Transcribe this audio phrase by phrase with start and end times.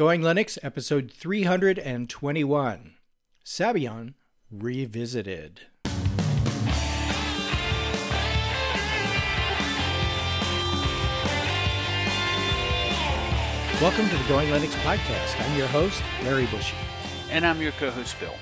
[0.00, 2.94] Going Linux, episode 321
[3.44, 4.14] Sabayon
[4.50, 5.66] Revisited.
[13.78, 15.38] Welcome to the Going Linux podcast.
[15.38, 16.74] I'm your host, Larry Bushy.
[17.30, 18.32] And I'm your co host, Bill.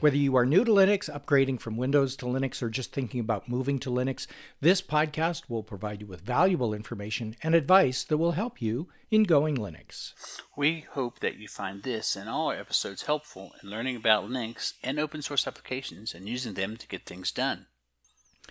[0.00, 3.48] Whether you are new to Linux, upgrading from Windows to Linux, or just thinking about
[3.48, 4.28] moving to Linux,
[4.60, 9.24] this podcast will provide you with valuable information and advice that will help you in
[9.24, 10.12] going Linux.
[10.56, 14.74] We hope that you find this and all our episodes helpful in learning about Linux
[14.84, 17.66] and open source applications and using them to get things done.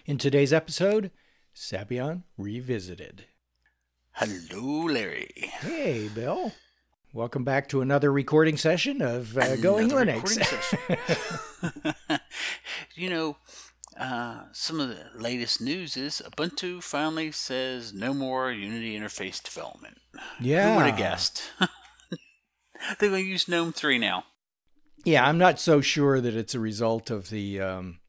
[0.05, 1.11] In today's episode,
[1.55, 3.23] Sabayon Revisited.
[4.11, 5.31] Hello, Larry.
[5.38, 6.52] Hey, Bill.
[7.13, 10.38] Welcome back to another recording session of uh, Going Linux.
[12.95, 13.38] you know,
[13.97, 19.97] uh, some of the latest news is Ubuntu finally says no more Unity interface development.
[20.39, 20.70] Yeah.
[20.70, 21.43] Who would have guessed?
[22.99, 24.25] They're going to use GNOME 3 now.
[25.05, 28.00] Yeah, I'm not so sure that it's a result of the um,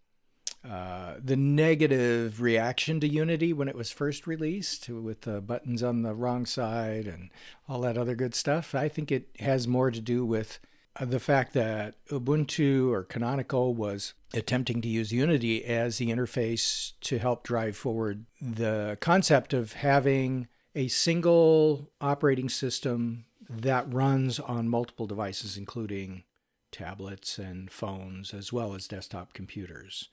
[0.69, 6.03] uh, the negative reaction to Unity when it was first released, with the buttons on
[6.03, 7.31] the wrong side and
[7.69, 8.75] all that other good stuff.
[8.75, 10.59] I think it has more to do with
[10.97, 16.93] uh, the fact that Ubuntu or Canonical was attempting to use Unity as the interface
[17.01, 24.69] to help drive forward the concept of having a single operating system that runs on
[24.69, 26.25] multiple devices, including
[26.71, 30.11] tablets and phones, as well as desktop computers.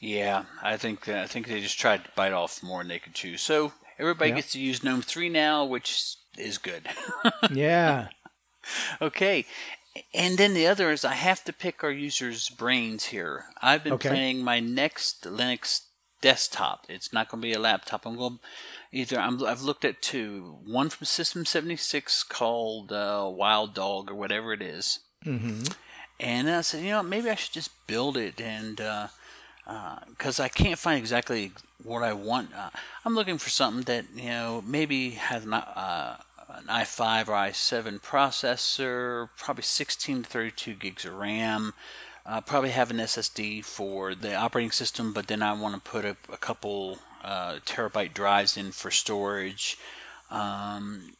[0.00, 2.98] Yeah, I think uh, I think they just tried to bite off more than they
[2.98, 3.36] could chew.
[3.36, 4.36] So everybody yep.
[4.36, 6.88] gets to use GNOME three now, which is good.
[7.50, 8.08] yeah.
[9.00, 9.46] Okay.
[10.12, 13.46] And then the other is I have to pick our users' brains here.
[13.62, 14.10] I've been okay.
[14.10, 15.86] planning my next Linux
[16.20, 16.86] desktop.
[16.88, 18.04] It's not going to be a laptop.
[18.04, 18.38] I'm going
[18.92, 20.58] either i have looked at two.
[20.64, 25.00] One from System 76 called uh, Wild Dog or whatever it is.
[25.24, 25.72] Mm-hmm.
[26.18, 29.08] And I said, you know, maybe I should just build it and uh,
[30.08, 32.50] because uh, I can't find exactly what I want.
[32.56, 32.70] Uh,
[33.04, 36.16] I'm looking for something that you know maybe has an, uh,
[36.48, 41.74] an i5 or i7 processor, probably 16 to 32 gigs of RAM.
[42.46, 46.16] Probably have an SSD for the operating system, but then I want to put a,
[46.32, 49.76] a couple uh, terabyte drives in for storage.
[50.30, 51.12] Um,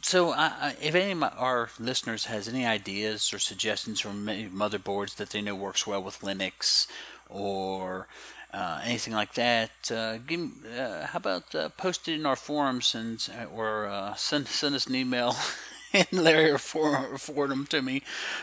[0.00, 0.34] so,
[0.80, 5.54] if any of our listeners has any ideas or suggestions for motherboards that they know
[5.54, 6.86] works well with Linux,
[7.32, 8.06] or
[8.52, 12.94] uh, anything like that, uh, give, uh, how about uh, post it in our forums
[12.94, 15.34] and uh, or uh, send send us an email
[15.94, 18.02] and Larry will forward, forward them to me.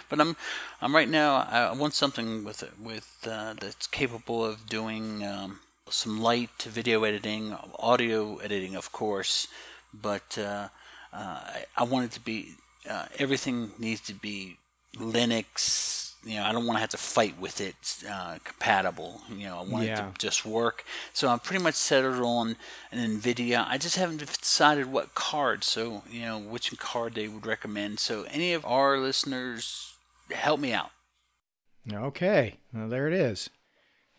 [0.10, 0.36] But I'm
[0.82, 6.64] I'm right now I want something with with that's capable of doing um, some light
[6.64, 9.48] video editing, audio editing, of course.
[9.94, 12.56] But I, I want it to be
[13.20, 14.58] everything needs to be
[14.96, 17.76] Linux you know, I don't want to have to fight with it
[18.10, 19.22] uh, compatible.
[19.30, 20.10] You know, I want yeah.
[20.10, 20.84] it to just work.
[21.14, 22.58] So I'm pretty much settled on
[22.92, 23.66] an NVIDIA.
[23.68, 28.00] I just haven't decided what card, so, you know, which card they would recommend.
[28.00, 29.94] So any of our listeners,
[30.32, 30.92] help me out.
[31.92, 32.58] Okay.
[32.74, 33.50] Well, there it is.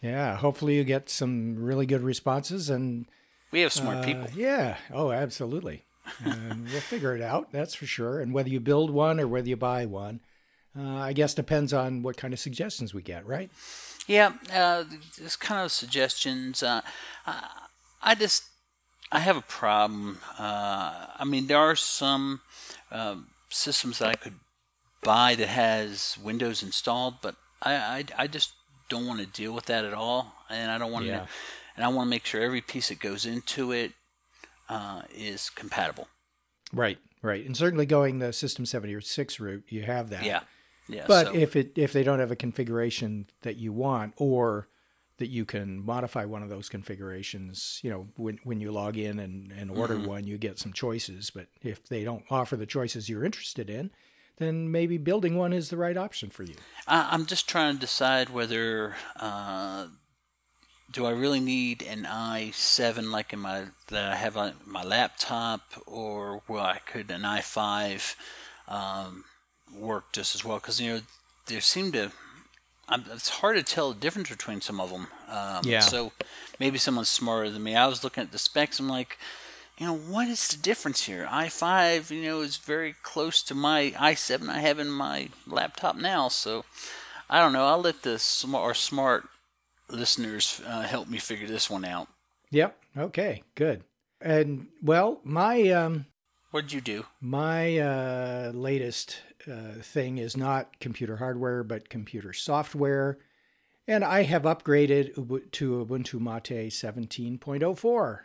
[0.00, 0.36] Yeah.
[0.36, 3.06] Hopefully you get some really good responses and.
[3.52, 4.26] We have smart uh, people.
[4.34, 4.76] Yeah.
[4.92, 5.84] Oh, absolutely.
[6.24, 7.52] and we'll figure it out.
[7.52, 8.20] That's for sure.
[8.20, 10.20] And whether you build one or whether you buy one,
[10.78, 13.50] uh, I guess depends on what kind of suggestions we get, right?
[14.06, 14.84] Yeah, uh,
[15.18, 16.62] this kind of suggestions.
[16.62, 16.80] Uh,
[18.02, 18.44] I just
[19.12, 20.18] I have a problem.
[20.38, 22.40] Uh, I mean, there are some
[22.90, 24.34] um, systems that I could
[25.02, 28.52] buy that has Windows installed, but I, I, I just
[28.88, 31.20] don't want to deal with that at all, and I don't want yeah.
[31.20, 31.28] to.
[31.76, 33.92] And I want to make sure every piece that goes into it
[34.68, 36.08] uh, is compatible.
[36.72, 40.24] Right, right, and certainly going the System seventy or six route, you have that.
[40.24, 40.40] Yeah.
[40.90, 41.34] Yeah, but so.
[41.34, 44.68] if it if they don't have a configuration that you want, or
[45.18, 49.18] that you can modify one of those configurations, you know, when when you log in
[49.18, 50.06] and, and order mm-hmm.
[50.06, 51.30] one, you get some choices.
[51.30, 53.90] But if they don't offer the choices you're interested in,
[54.38, 56.54] then maybe building one is the right option for you.
[56.86, 59.88] I'm just trying to decide whether uh,
[60.90, 65.60] do I really need an i7 like in my that I have on my laptop,
[65.86, 68.16] or well, I could an i5
[68.66, 69.24] um,
[69.74, 71.00] work just as well because you know
[71.46, 72.12] there seem to
[72.90, 75.06] I'm, it's hard to tell the difference between some of them.
[75.28, 75.78] Um, yeah.
[75.78, 76.12] So
[76.58, 77.76] maybe someone's smarter than me.
[77.76, 78.80] I was looking at the specs.
[78.80, 79.16] I'm like,
[79.78, 81.26] you know, what is the difference here?
[81.30, 86.28] i5, you know, is very close to my i7 I have in my laptop now.
[86.28, 86.64] So
[87.30, 87.66] I don't know.
[87.66, 89.28] I'll let the smart, our smart
[89.88, 92.08] listeners uh, help me figure this one out.
[92.50, 92.76] Yep.
[92.98, 93.44] Okay.
[93.54, 93.84] Good.
[94.20, 96.06] And well, my um,
[96.50, 97.06] What did you do?
[97.20, 103.18] My uh, latest uh, thing is not computer hardware, but computer software.
[103.86, 105.14] And I have upgraded
[105.52, 108.18] to Ubuntu Mate 17.04.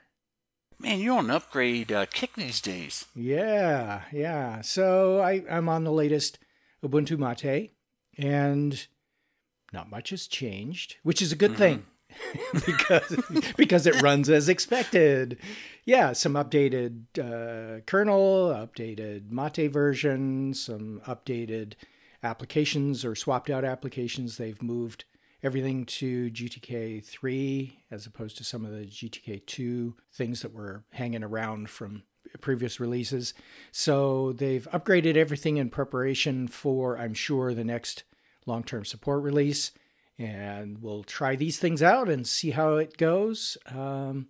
[0.77, 3.06] Man, you're on upgrade uh, kick these days.
[3.15, 4.62] Yeah, yeah.
[4.62, 6.38] So I, I'm on the latest
[6.83, 7.71] Ubuntu Mate,
[8.17, 8.88] and
[9.71, 11.59] not much has changed, which is a good mm-hmm.
[11.59, 11.85] thing
[12.65, 13.15] because
[13.57, 15.38] because it runs as expected.
[15.85, 21.73] Yeah, some updated uh, kernel, updated Mate version, some updated
[22.23, 24.38] applications or swapped out applications.
[24.38, 25.06] They've moved
[25.44, 30.83] everything to GTK 3 as opposed to some of the GTK 2 things that were
[30.91, 32.03] hanging around from
[32.41, 33.33] previous releases.
[33.71, 38.03] So they've upgraded everything in preparation for, I'm sure, the next
[38.45, 39.71] long term support release.
[40.17, 43.57] And we'll try these things out and see how it goes.
[43.67, 44.27] Um,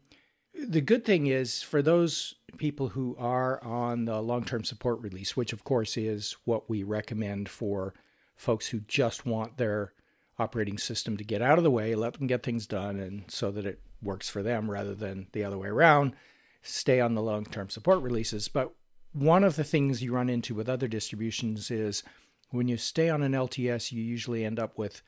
[0.53, 5.35] the good thing is for those people who are on the long term support release,
[5.35, 7.93] which of course is what we recommend for
[8.35, 9.93] folks who just want their
[10.37, 13.51] operating system to get out of the way, let them get things done, and so
[13.51, 16.13] that it works for them rather than the other way around,
[16.61, 18.47] stay on the long term support releases.
[18.47, 18.73] But
[19.13, 22.03] one of the things you run into with other distributions is
[22.49, 25.01] when you stay on an LTS, you usually end up with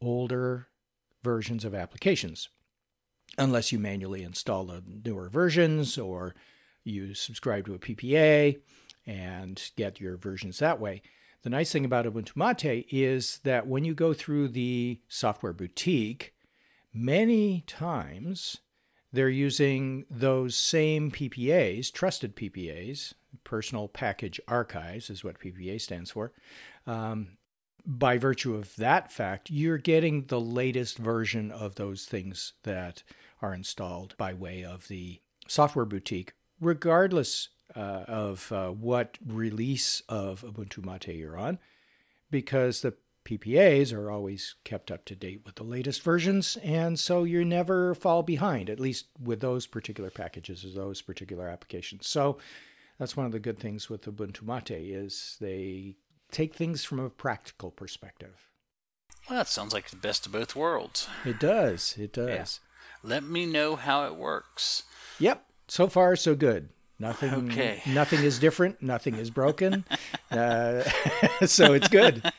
[0.00, 0.68] older
[1.22, 2.48] versions of applications,
[3.38, 6.34] unless you manually install the newer versions or
[6.84, 8.58] you subscribe to a PPA
[9.06, 11.02] and get your versions that way.
[11.42, 16.34] The nice thing about Ubuntu Mate is that when you go through the software boutique,
[16.92, 18.58] many times
[19.12, 23.14] they're using those same PPAs, trusted PPAs,
[23.44, 26.32] personal package archives is what PPA stands for.
[26.86, 27.38] Um,
[27.86, 33.02] by virtue of that fact, you're getting the latest version of those things that
[33.42, 40.42] are installed by way of the software boutique, regardless uh, of uh, what release of
[40.42, 41.58] Ubuntu Mate you're on,
[42.30, 42.94] because the
[43.24, 47.94] PPAs are always kept up to date with the latest versions, and so you never
[47.94, 52.08] fall behind, at least with those particular packages or those particular applications.
[52.08, 52.38] So
[52.98, 55.96] that's one of the good things with Ubuntu Mate is they
[56.30, 58.48] take things from a practical perspective.
[59.28, 61.08] Well, that sounds like the best of both worlds.
[61.24, 61.94] It does.
[61.98, 62.60] It does.
[63.02, 63.08] Yeah.
[63.10, 64.84] Let me know how it works.
[65.18, 65.44] Yep.
[65.68, 66.70] So far, so good.
[66.98, 67.50] Nothing.
[67.50, 67.82] Okay.
[67.86, 68.82] Nothing is different.
[68.82, 69.84] Nothing is broken.
[70.30, 70.82] uh,
[71.46, 72.30] so it's good.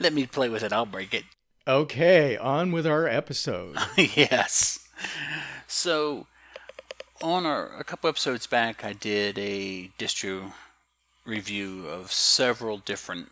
[0.00, 0.72] Let me play with it.
[0.72, 1.24] I'll break it.
[1.68, 3.76] Okay, on with our episode.
[3.96, 4.86] yes.
[5.66, 6.26] So,
[7.20, 10.52] on our a couple episodes back, I did a distro
[11.26, 13.30] review of several different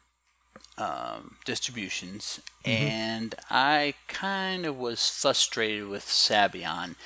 [0.76, 2.84] um, distributions, mm-hmm.
[2.84, 6.96] and I kind of was frustrated with Sabayon,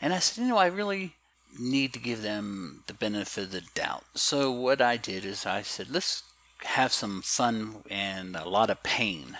[0.00, 1.14] and I said, you know, I really
[1.58, 4.04] need to give them the benefit of the doubt.
[4.14, 6.22] So what I did is I said, let's
[6.64, 9.38] have some fun and a lot of pain.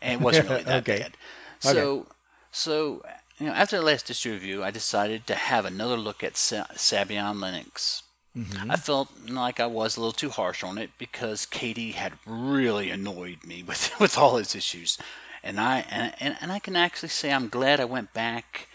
[0.00, 0.98] And it wasn't really that okay.
[1.00, 1.16] bad.
[1.60, 2.08] So, okay.
[2.52, 3.02] so
[3.38, 7.36] you know, after the last issue review, I decided to have another look at Sabayon
[7.36, 8.02] Linux.
[8.36, 8.70] Mm-hmm.
[8.70, 12.88] I felt like I was a little too harsh on it because KDE had really
[12.90, 14.98] annoyed me with with all his issues,
[15.42, 18.68] and I and, and, and I can actually say I'm glad I went back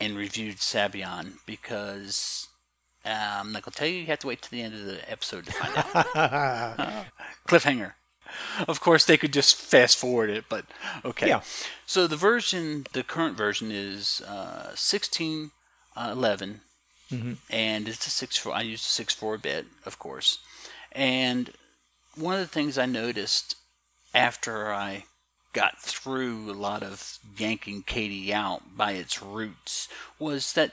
[0.00, 2.48] and reviewed Sabayon because
[3.04, 4.00] uh, I'm not gonna tell you.
[4.00, 7.06] You have to wait to the end of the episode to find out.
[7.48, 7.94] cliffhanger.
[8.66, 10.64] Of course, they could just fast forward it, but
[11.04, 11.28] okay.
[11.28, 11.42] Yeah.
[11.86, 15.50] So the version, the current version is uh, 1611,
[15.96, 16.58] uh,
[17.12, 17.32] mm-hmm.
[17.50, 18.52] and it's a six four.
[18.52, 20.38] I used a six four bit, of course.
[20.92, 21.50] And
[22.16, 23.56] one of the things I noticed
[24.14, 25.04] after I
[25.52, 29.88] got through a lot of yanking KDE out by its roots
[30.18, 30.72] was that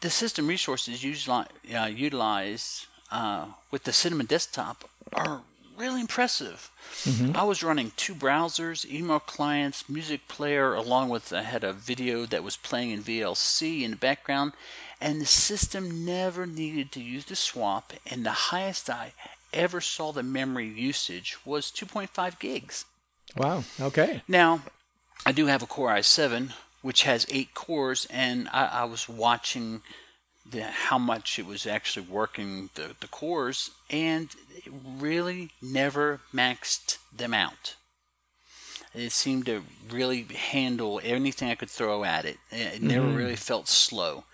[0.00, 5.42] the system resources uh, utilized uh, with the Cinnamon desktop are
[5.78, 6.70] really impressive.
[7.04, 7.36] Mm-hmm.
[7.36, 12.26] I was running two browsers, email clients, music player, along with I had a video
[12.26, 14.52] that was playing in VLC in the background,
[15.00, 17.92] and the system never needed to use the swap.
[18.06, 19.12] And the highest I
[19.52, 22.84] ever saw the memory usage was 2.5 gigs.
[23.36, 23.64] Wow.
[23.80, 24.22] Okay.
[24.26, 24.62] Now,
[25.24, 29.82] I do have a Core i7, which has eight cores, and I, I was watching
[30.50, 36.98] the, how much it was actually working the, the cores, and it really never maxed
[37.14, 37.74] them out.
[38.94, 42.38] It seemed to really handle anything I could throw at it.
[42.50, 43.16] It never mm-hmm.
[43.16, 44.24] really felt slow.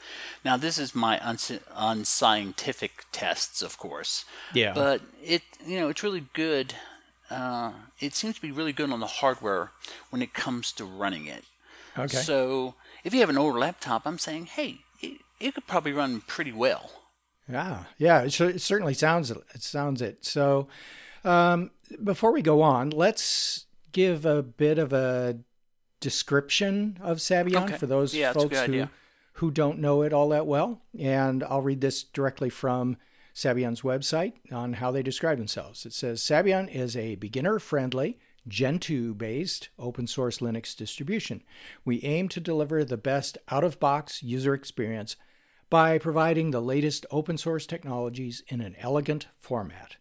[0.44, 4.25] Now, this is my uns- unscientific tests, of course.
[4.54, 4.73] Yeah.
[4.73, 6.75] But it, you know, it's really good
[7.30, 9.71] uh, it seems to be really good on the hardware
[10.11, 11.44] when it comes to running it.
[11.97, 12.18] Okay.
[12.18, 14.78] So if you have an older laptop, I'm saying, hey,
[15.41, 16.91] it, could probably run pretty well.
[17.50, 18.23] Yeah, yeah.
[18.23, 20.25] It, it certainly sounds it sounds it.
[20.25, 20.69] So,
[21.25, 21.71] um,
[22.03, 25.38] before we go on, let's give a bit of a
[26.00, 27.76] description of Sabayon Okay.
[27.76, 28.91] for those Yeah, folks who idea.
[29.35, 30.83] who don't know it all that well.
[30.99, 32.97] And I'll read this directly from
[33.35, 35.85] Sabayon's website on how they describe themselves.
[35.87, 41.42] It says Sabayon is a beginner friendly, Gentoo based open source Linux distribution.
[41.84, 45.16] We aim to deliver the best out of box user experience
[45.70, 49.96] by providing the latest open source technologies in an elegant format.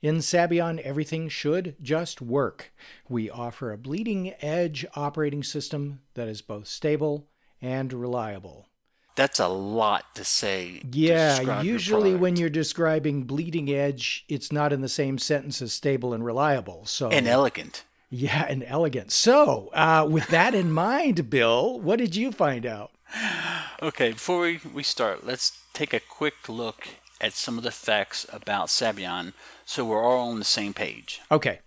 [0.00, 2.72] In Sabayon, everything should just work.
[3.08, 7.28] We offer a bleeding edge operating system that is both stable
[7.60, 8.68] and reliable.
[9.16, 10.80] That's a lot to say.
[10.92, 15.72] Yeah, your usually when you're describing bleeding edge, it's not in the same sentence as
[15.72, 16.86] stable and reliable.
[16.86, 17.82] So and elegant.
[18.10, 19.12] Yeah, and elegant.
[19.12, 22.90] So, uh, with that in mind, Bill, what did you find out?
[23.80, 26.88] Okay, before we, we start, let's take a quick look
[27.20, 29.32] at some of the facts about Sabayon
[29.68, 31.20] so we're all on the same page.
[31.30, 31.58] Okay.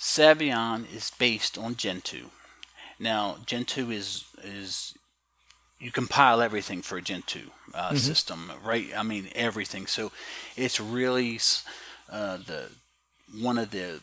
[0.00, 2.26] Sabayon is based on Gentoo.
[2.98, 4.94] Now, Gentoo is is
[5.78, 8.88] you compile everything for a Gentoo uh, system, right?
[8.96, 9.86] I mean everything.
[9.86, 10.10] So
[10.56, 11.38] it's really
[12.10, 12.70] uh, the
[13.40, 14.00] one of the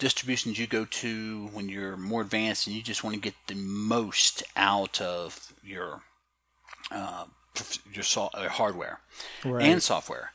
[0.00, 3.54] distributions you go to when you're more advanced and you just want to get the
[3.54, 6.02] most out of your
[6.90, 7.26] uh,
[7.92, 8.98] your so- uh, hardware
[9.44, 9.62] Right.
[9.66, 10.32] and software.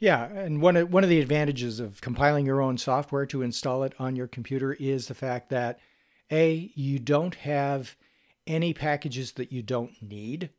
[0.00, 3.82] Yeah, and one of one of the advantages of compiling your own software to install
[3.82, 5.80] it on your computer is the fact that
[6.30, 7.96] a you don't have
[8.46, 10.50] any packages that you don't need,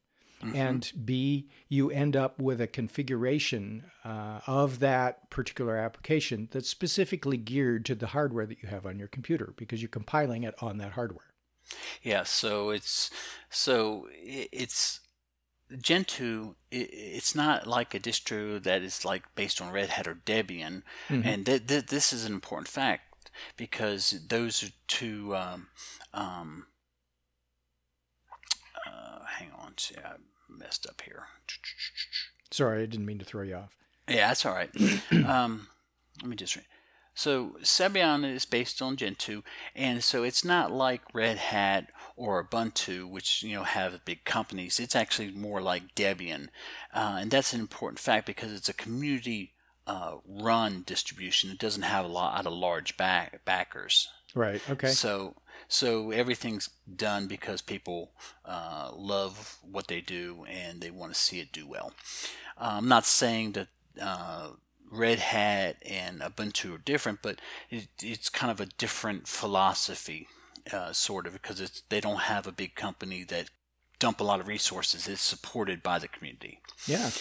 [0.56, 7.38] and b you end up with a configuration uh, of that particular application that's specifically
[7.38, 10.78] geared to the hardware that you have on your computer because you're compiling it on
[10.78, 11.26] that hardware.
[12.02, 13.12] Yeah, so it's
[13.50, 15.02] so it's
[15.82, 16.56] Gentoo.
[16.72, 21.46] It's not like a distro that is like based on Red Hat or Debian, and
[21.46, 25.36] th- th- this is an important fact because those are two.
[25.36, 25.68] Um,
[26.14, 26.66] um,
[29.38, 30.16] hang on, see, I
[30.50, 31.24] messed up here.
[32.52, 33.76] Sorry, I didn't mean to throw you off.
[34.08, 34.70] Yeah, that's all right.
[35.26, 35.68] um,
[36.22, 36.66] let me just read.
[37.14, 39.42] So Sabayon is based on Gentoo,
[39.76, 44.80] and so it's not like Red Hat or Ubuntu, which you know have big companies.
[44.80, 46.48] It's actually more like Debian,
[46.94, 49.54] uh, and that's an important fact because it's a community
[49.86, 51.52] uh, run distribution.
[51.52, 54.08] It doesn't have a lot of large back, backers.
[54.36, 54.62] Right.
[54.70, 54.90] Okay.
[54.90, 55.36] So
[55.68, 58.12] so everything's done because people
[58.46, 61.94] uh, love what they do and they want to see it do well.
[62.60, 63.68] Uh, I'm not saying that
[64.02, 64.50] uh,
[64.92, 70.28] Red Hat and Ubuntu are different, but it, it's kind of a different philosophy,
[70.74, 73.50] uh, sort of, because it's they don't have a big company that
[74.00, 75.08] dump a lot of resources.
[75.08, 76.60] It's supported by the community.
[76.88, 77.12] Yeah.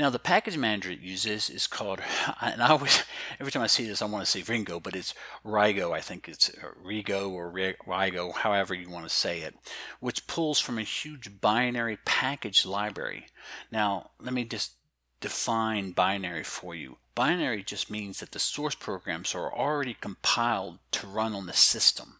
[0.00, 2.00] Now, the package manager it uses is called,
[2.40, 3.04] and I always,
[3.38, 5.12] every time I see this, I want to say Ringo, but it's
[5.44, 5.92] Rigo.
[5.92, 9.54] I think it's uh, Rigo or Rigo, however you want to say it,
[10.00, 13.26] which pulls from a huge binary package library.
[13.70, 14.72] Now, let me just
[15.20, 16.96] define binary for you.
[17.14, 22.19] Binary just means that the source programs are already compiled to run on the system.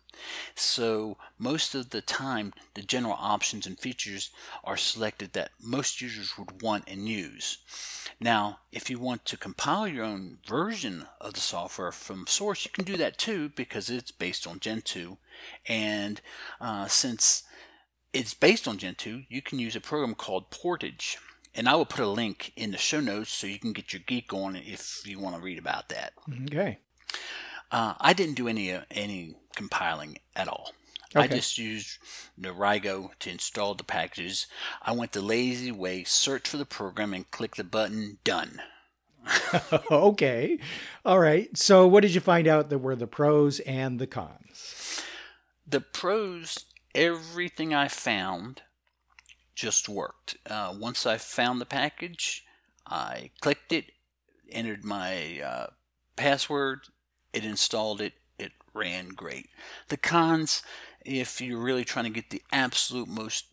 [0.55, 4.31] So most of the time, the general options and features
[4.65, 7.59] are selected that most users would want and use.
[8.21, 12.71] Now, if you want to compile your own version of the software from source, you
[12.71, 15.17] can do that too because it's based on Gentoo.
[15.67, 16.21] And
[16.61, 17.45] uh, since
[18.13, 21.19] it's based on Gentoo, you can use a program called Portage.
[21.55, 24.03] And I will put a link in the show notes so you can get your
[24.07, 26.13] geek on if you want to read about that.
[26.47, 26.79] Okay.
[27.73, 30.73] Uh, I didn't do any uh, any compiling at all.
[31.15, 31.99] I just used
[32.41, 34.47] Narigo to install the packages.
[34.83, 38.19] I went the lazy way, search for the program, and click the button.
[38.23, 38.61] Done.
[39.91, 40.59] okay.
[41.05, 41.57] All right.
[41.57, 45.03] So, what did you find out that were the pros and the cons?
[45.67, 48.63] The pros, everything I found
[49.55, 50.37] just worked.
[50.49, 52.45] Uh, once I found the package,
[52.87, 53.87] I clicked it,
[54.51, 55.67] entered my uh,
[56.17, 56.81] password,
[57.33, 58.15] it installed it
[58.75, 59.49] ran great.
[59.89, 60.63] The cons,
[61.05, 63.47] if you're really trying to get the absolute most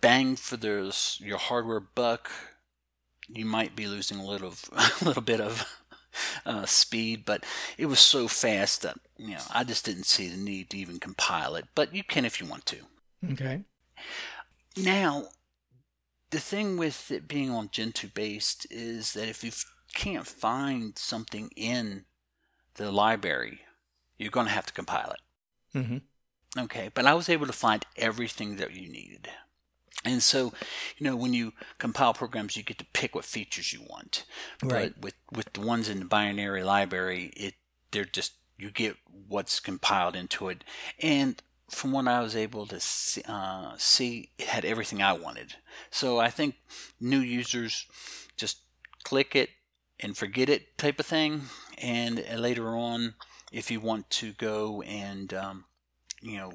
[0.00, 2.30] bang for the, your hardware buck,
[3.28, 5.66] you might be losing a little, a little bit of
[6.46, 7.44] uh, speed, but
[7.78, 11.00] it was so fast that you know I just didn't see the need to even
[11.00, 11.66] compile it.
[11.74, 12.78] But you can if you want to.
[13.32, 13.62] Okay.
[14.76, 15.28] Now,
[16.30, 19.52] the thing with it being on Gentoo based is that if you
[19.94, 22.04] can't find something in
[22.74, 23.60] the library,
[24.18, 25.20] you're going to have to compile it.
[25.72, 25.98] hmm
[26.56, 29.28] Okay, but I was able to find everything that you needed.
[30.04, 30.52] And so,
[30.98, 34.24] you know, when you compile programs, you get to pick what features you want.
[34.62, 34.92] Right.
[34.94, 37.54] But with with the ones in the binary library, it
[37.90, 38.96] they're just you get
[39.28, 40.62] what's compiled into it.
[41.00, 45.56] And from what I was able to see, uh, see, it had everything I wanted.
[45.90, 46.56] So I think
[47.00, 47.86] new users
[48.36, 48.58] just
[49.02, 49.50] click it
[49.98, 51.42] and forget it type of thing.
[51.78, 53.14] And later on,
[53.52, 55.64] if you want to go and um,
[56.20, 56.52] you know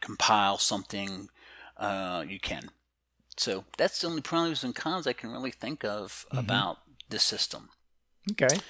[0.00, 1.28] compile something,
[1.76, 2.70] uh, you can.
[3.36, 6.38] So that's the only pros and cons I can really think of Mhm.
[6.38, 6.78] about
[7.08, 7.70] this system.
[8.32, 8.60] Okay.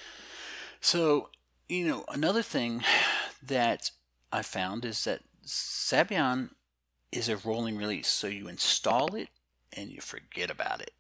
[0.81, 1.31] So,
[1.69, 2.85] you know, another thing
[3.43, 3.91] that
[4.33, 6.51] I found is that Sabayon
[7.11, 8.09] is a rolling release.
[8.09, 9.29] So you install it
[9.73, 10.93] and you forget about it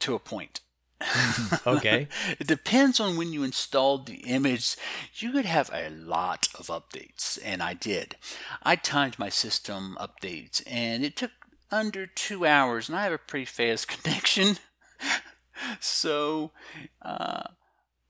[0.00, 0.60] to a point.
[1.66, 2.08] Okay.
[2.38, 4.76] it depends on when you installed the image.
[5.14, 8.16] You could have a lot of updates, and I did.
[8.62, 11.32] I timed my system updates, and it took
[11.70, 14.58] under two hours, and I have a pretty fast connection.
[15.80, 16.52] so,
[17.02, 17.44] uh,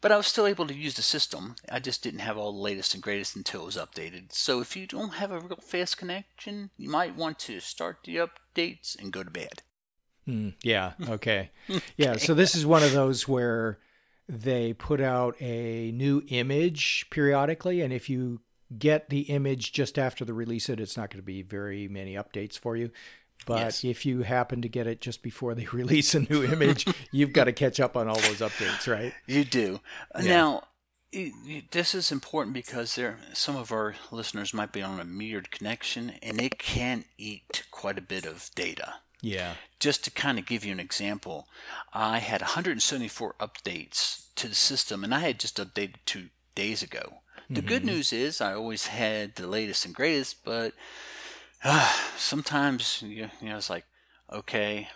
[0.00, 1.56] but I was still able to use the system.
[1.70, 4.32] I just didn't have all the latest and greatest until it was updated.
[4.32, 8.16] So if you don't have a real fast connection, you might want to start the
[8.16, 9.62] updates and go to bed.
[10.26, 10.92] Hmm, yeah.
[11.08, 11.50] Okay.
[11.96, 12.16] Yeah.
[12.16, 13.78] So this is one of those where
[14.28, 18.40] they put out a new image periodically, and if you
[18.78, 22.14] get the image just after the release it, it's not going to be very many
[22.14, 22.90] updates for you.
[23.46, 23.84] But Yes.
[23.84, 27.44] if you happen to get it just before they release a new image, you've got
[27.44, 29.12] to catch up on all those updates, right?
[29.26, 29.80] You do.
[30.16, 30.22] Yeah.
[30.22, 30.68] Now,
[31.14, 35.04] i- i- this is important because there some of our listeners might be on a
[35.04, 38.94] metered connection, and it can eat quite a bit of data.
[39.24, 39.54] Yeah.
[39.80, 41.48] Just to kind of give you an example,
[41.92, 47.20] I had 174 updates to the system, and I had just updated two days ago.
[47.50, 50.72] The good news is I always had the latest and greatest, but
[51.62, 53.84] uh, sometimes you know it's like,
[54.32, 54.88] okay,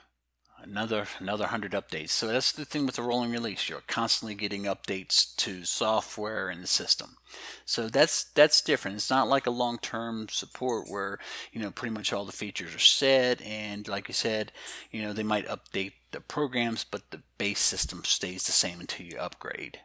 [0.69, 2.11] another another hundred updates.
[2.11, 3.69] So that's the thing with the rolling release.
[3.69, 7.17] You're constantly getting updates to software and the system.
[7.65, 8.97] So that's that's different.
[8.97, 11.19] It's not like a long term support where
[11.53, 14.53] you know pretty much all the features are set and like you said,
[14.91, 19.07] you know they might update the programs, but the base system stays the same until
[19.07, 19.81] you upgrade.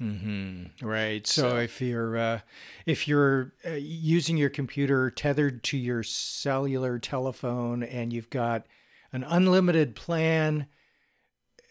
[0.00, 0.84] Mm-hmm.
[0.84, 1.26] Right.
[1.26, 2.40] So, So- if you're uh,
[2.86, 8.66] if you're uh, using your computer tethered to your cellular telephone and you've got
[9.12, 10.66] an unlimited plan,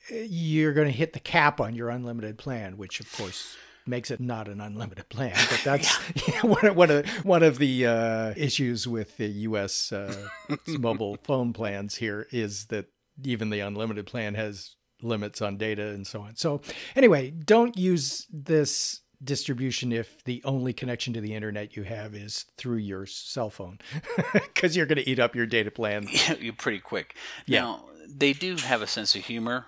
[0.09, 4.19] you're going to hit the cap on your unlimited plan, which of course makes it
[4.19, 5.35] not an unlimited plan.
[5.49, 5.95] But that's
[6.41, 9.91] one, of, one of one of the uh, issues with the U.S.
[9.91, 10.27] Uh,
[10.67, 12.87] mobile phone plans here is that
[13.23, 16.35] even the unlimited plan has limits on data and so on.
[16.35, 16.61] So
[16.95, 22.45] anyway, don't use this distribution if the only connection to the internet you have is
[22.57, 23.79] through your cell phone
[24.33, 26.07] because you're going to eat up your data plan.
[26.39, 27.15] you're pretty quick.
[27.45, 27.61] Yeah.
[27.61, 29.67] Now they do have a sense of humor.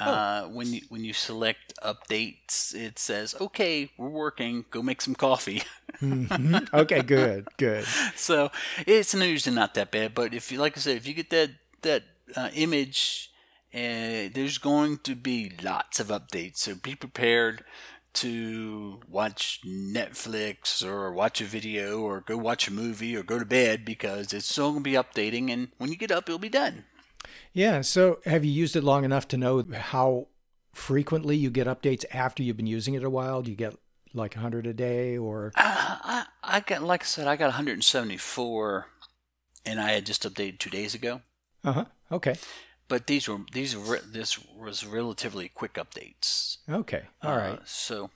[0.00, 4.64] Uh, when you when you select updates, it says, "Okay, we're working.
[4.70, 5.62] Go make some coffee."
[6.00, 6.72] Mhm.
[6.72, 7.84] Okay, good, good.
[8.16, 8.50] so
[8.86, 10.14] it's usually not that bad.
[10.14, 11.50] But if you, like I said, if you get that
[11.82, 13.30] that uh, image,
[13.74, 16.56] uh, there's going to be lots of updates.
[16.56, 17.62] So be prepared
[18.14, 23.44] to watch Netflix or watch a video or go watch a movie or go to
[23.44, 25.50] bed because it's still going to be updating.
[25.50, 26.84] And when you get up, it'll be done.
[27.52, 27.80] Yeah.
[27.80, 30.28] So have you used it long enough to know how
[30.72, 33.42] frequently you get updates after you've been using it a while?
[33.42, 33.76] Do you get
[34.14, 35.52] like 100 a day or?
[35.56, 38.86] Uh, I, I got, like I said, I got 174,
[39.64, 41.22] and I had just updated two days ago.
[41.64, 41.84] Uh huh.
[42.10, 42.34] Okay.
[42.92, 46.58] But these were these were this was relatively quick updates.
[46.68, 47.04] Okay.
[47.22, 47.58] All right.
[47.58, 48.10] Uh, so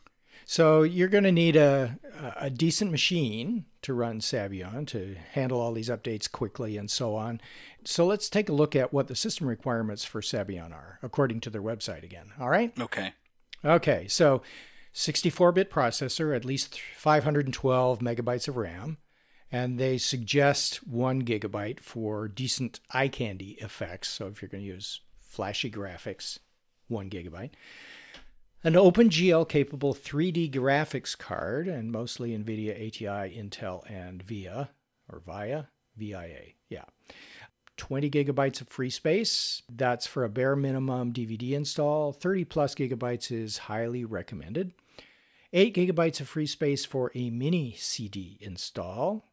[0.45, 1.99] So you're going to need a
[2.37, 7.41] a decent machine to run Sabayon to handle all these updates quickly and so on.
[7.87, 11.49] So let's take a look at what the system requirements for Sabayon are according to
[11.49, 12.33] their website again.
[12.39, 12.79] All right?
[12.79, 13.15] okay,
[13.65, 14.07] Okay.
[14.09, 14.43] So
[14.95, 18.99] 64-bit processor, at least 512 megabytes of RAM,
[19.51, 24.09] and they suggest 1 gigabyte for decent eye candy effects.
[24.09, 26.39] So if you're going to use flashy graphics,
[26.89, 27.51] 1 gigabyte
[28.67, 34.71] an OpenGL capable 3D graphics card, and mostly NVIDIA, ATI, Intel, and VIA,
[35.09, 36.83] or VIA, VIA, yeah.
[37.77, 39.63] 20 gigabytes of free space.
[39.69, 42.13] That's for a bare minimum DVD install.
[42.13, 44.73] 30 plus gigabytes is highly recommended.
[45.53, 49.25] 8 gigabytes of free space for a mini CD install.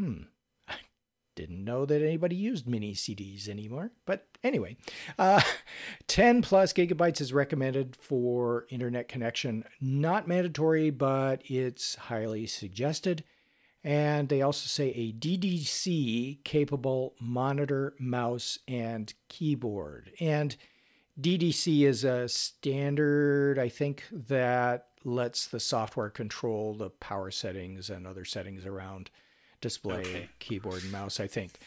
[0.00, 0.22] Hmm.
[0.66, 0.76] I
[1.36, 3.90] didn't know that anybody used mini CDs anymore.
[4.06, 4.78] But anyway,
[5.18, 5.42] uh,
[6.06, 9.64] 10 plus gigabytes is recommended for internet connection.
[9.78, 13.24] Not mandatory, but it's highly suggested.
[13.84, 20.12] And they also say a DDC capable monitor, mouse, and keyboard.
[20.18, 20.56] And
[21.20, 28.06] DDC is a standard, I think, that lets the software control the power settings and
[28.06, 29.10] other settings around
[29.60, 30.28] display, okay.
[30.38, 31.58] keyboard, and mouse, I think.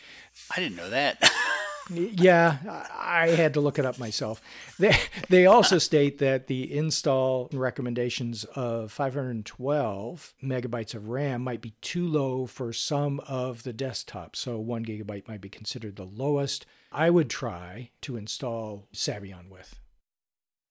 [0.56, 1.32] I didn't know that.
[1.90, 2.58] yeah,
[2.96, 4.42] I had to look it up myself.
[4.80, 4.96] They
[5.30, 12.08] they also state that the install recommendations of 512 megabytes of RAM might be too
[12.08, 14.38] low for some of the desktops.
[14.38, 16.66] So one gigabyte might be considered the lowest.
[16.92, 19.80] I would try to install Sabayon with.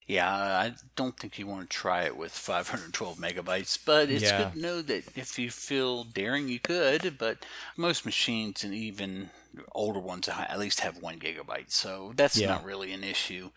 [0.06, 4.38] Yeah, I don't think you want to try it with 512 megabytes, but it's yeah.
[4.38, 7.18] good to know that if you feel daring, you could.
[7.18, 9.30] But most machines and even
[9.72, 12.48] older ones at least have one gigabyte, so that's yeah.
[12.48, 13.50] not really an issue.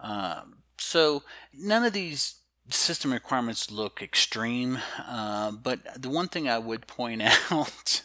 [0.00, 2.36] Um, so none of these
[2.70, 8.02] system requirements look extreme, uh, but the one thing I would point out.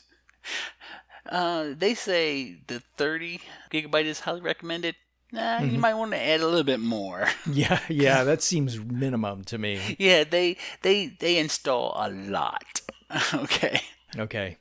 [1.29, 4.95] Uh, they say the 30 gigabyte is highly recommended.
[5.31, 5.75] Nah, mm-hmm.
[5.75, 7.27] you might want to add a little bit more.
[7.51, 9.95] Yeah, yeah, that seems minimum to me.
[9.97, 12.81] yeah, they they they install a lot.
[13.33, 13.81] okay.
[14.17, 14.57] Okay.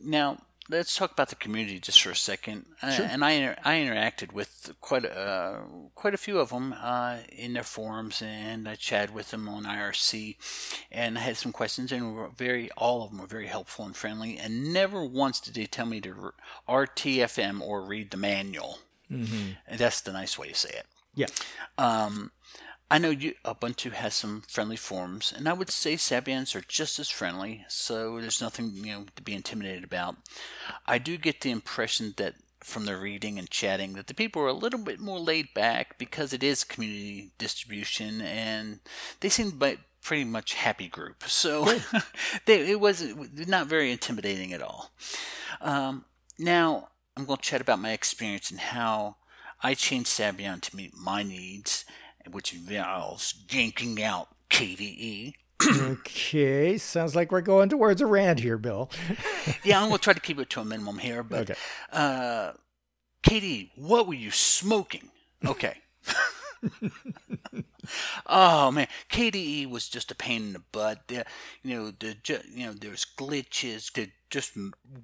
[0.00, 0.38] Now,
[0.68, 2.66] let's talk about the community just for a second.
[2.82, 3.06] Uh, sure.
[3.06, 5.60] Uh, and I inter- I interacted with quite a, uh,
[5.94, 9.64] quite a few of them uh, in their forums, and I chatted with them on
[9.64, 10.36] IRC,
[10.90, 13.96] and I had some questions, and were very all of them were very helpful and
[13.96, 16.32] friendly, and never once did they tell me to
[16.68, 18.78] RTFM or read the manual.
[19.10, 19.76] Mm-hmm.
[19.76, 20.86] That's the nice way to say it.
[21.14, 21.26] Yeah.
[21.78, 22.32] Um,
[22.90, 27.00] I know you, Ubuntu has some friendly forums, and I would say Sabayons are just
[27.00, 30.16] as friendly, so there's nothing you know to be intimidated about.
[30.86, 34.48] I do get the impression that from the reading and chatting that the people are
[34.48, 38.78] a little bit more laid back because it is community distribution, and
[39.20, 41.24] they seem by pretty much happy group.
[41.26, 41.64] So
[42.46, 43.02] they, it was
[43.34, 44.92] not very intimidating at all.
[45.60, 46.04] Um,
[46.38, 49.16] now I'm going to chat about my experience and how
[49.62, 51.84] I changed Sabayon to meet my needs
[52.30, 55.34] which involves yanking out KDE.
[55.66, 58.90] okay, sounds like we're going towards a rant here, Bill.
[59.64, 61.60] yeah, I'm going to try to keep it to a minimum here, but okay.
[61.92, 62.52] uh,
[63.22, 65.10] KDE, what were you smoking?
[65.44, 65.78] Okay.
[68.26, 71.08] oh man, KDE was just a pain in the butt.
[71.08, 71.24] The,
[71.62, 72.16] you know, the
[72.52, 74.52] you know, there's glitches to just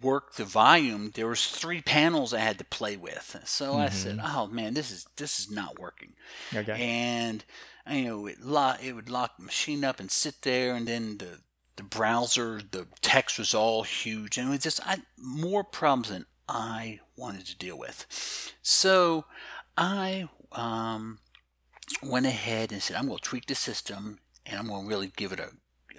[0.01, 1.13] work the volume.
[1.15, 3.81] There was three panels I had to play with, so mm-hmm.
[3.81, 4.37] I said, mm-hmm.
[4.37, 6.15] "Oh man, this is this is not working."
[6.55, 6.81] Okay.
[6.81, 7.45] And
[7.91, 11.19] you know, it lock it would lock the machine up and sit there, and then
[11.19, 11.41] the
[11.77, 16.27] the browser, the text was all huge, and it was just I, more problems than
[16.49, 18.07] I wanted to deal with.
[18.63, 19.25] So
[19.77, 21.19] I um,
[22.03, 25.13] went ahead and said, I'm going to tweak the system and I'm going to really
[25.15, 25.51] give it a,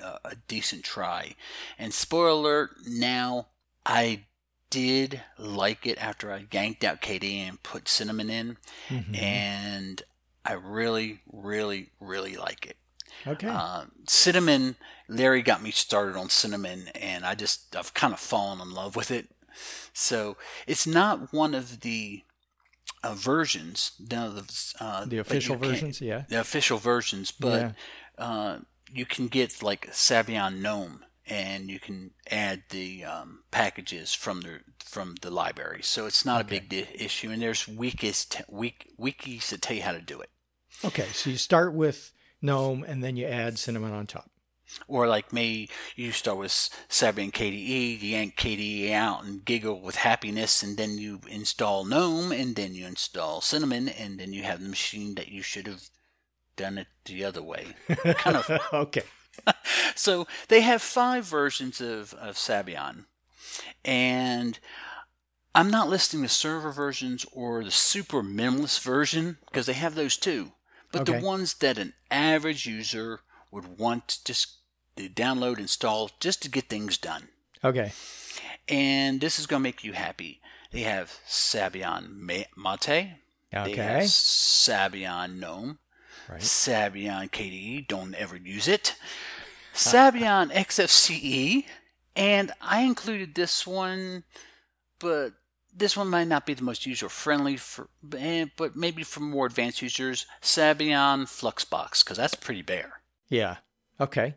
[0.04, 1.36] a, a decent try.
[1.78, 3.48] And spoiler alert, now
[3.86, 4.26] I
[4.70, 8.58] did like it after I yanked out KDE and put Cinnamon in.
[8.90, 9.16] Mm-hmm.
[9.16, 10.04] And
[10.46, 12.78] I really, really, really like it.
[13.26, 13.48] Okay.
[13.48, 14.76] Uh, cinnamon,
[15.08, 18.96] Larry got me started on cinnamon, and I just I've kind of fallen in love
[18.96, 19.30] with it.
[19.94, 22.24] So it's not one of the
[23.04, 24.44] uh, versions, the
[24.80, 28.26] uh, the official versions, yeah, the official versions, but yeah.
[28.26, 28.60] uh,
[28.92, 34.60] you can get like Sabayon GNOME, and you can add the um, packages from the
[34.84, 35.82] from the library.
[35.84, 36.58] So it's not okay.
[36.58, 40.02] a big di- issue, and there's wikis t- wik- wikis that tell you how to
[40.02, 40.30] do it.
[40.84, 42.12] Okay, so you start with
[42.42, 44.30] GNOME, and then you add Cinnamon on top.
[44.88, 46.52] Or like me, you start with
[46.90, 52.32] Sabayon KDE, you yank KDE out and giggle with happiness, and then you install GNOME,
[52.32, 55.90] and then you install Cinnamon, and then you have the machine that you should have
[56.56, 57.68] done it the other way.
[57.88, 58.50] kind of.
[58.74, 59.04] okay.
[59.96, 63.06] so they have five versions of, of Sabayon,
[63.84, 64.60] and
[65.56, 70.18] I'm not listing the server versions or the super minimalist version because they have those
[70.18, 70.54] too.
[70.92, 71.20] But okay.
[71.20, 74.58] the ones that an average user would want to just
[74.98, 77.30] download, install, just to get things done.
[77.64, 77.92] Okay.
[78.68, 80.42] And this is going to make you happy.
[80.72, 82.48] They have Sabayon Mate.
[82.58, 83.18] Okay.
[83.52, 85.80] They have Sabayon GNOME.
[86.30, 86.42] Right.
[86.42, 87.88] Sabayon KDE.
[87.88, 88.96] Don't ever use it.
[89.74, 91.66] Sabayon XFCE.
[92.16, 94.24] And I included this one,
[95.00, 95.34] but
[95.76, 99.48] this one might not be the most user friendly for, eh, but maybe for more
[99.48, 103.02] advanced users, Sabayon Fluxbox, because that's pretty bare.
[103.30, 103.58] Yeah.
[104.00, 104.36] Okay.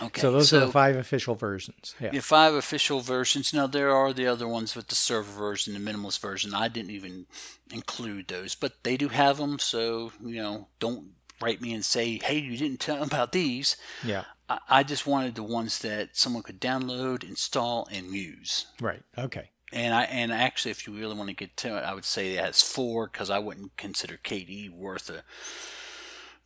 [0.00, 0.20] Okay.
[0.20, 1.94] So those so, are the five official versions.
[2.00, 2.10] Yeah.
[2.10, 3.52] The five official versions.
[3.52, 6.54] Now there are the other ones with the server version, the minimalist version.
[6.54, 7.26] I didn't even
[7.72, 9.58] include those, but they do have them.
[9.58, 13.76] So you know, don't write me and say, "Hey, you didn't tell them about these."
[14.04, 14.24] Yeah.
[14.48, 18.66] I, I just wanted the ones that someone could download, install, and use.
[18.80, 19.02] Right.
[19.16, 19.50] Okay.
[19.72, 22.34] And I and actually, if you really want to get to it, I would say
[22.34, 25.24] it has four because I wouldn't consider KDE worth a,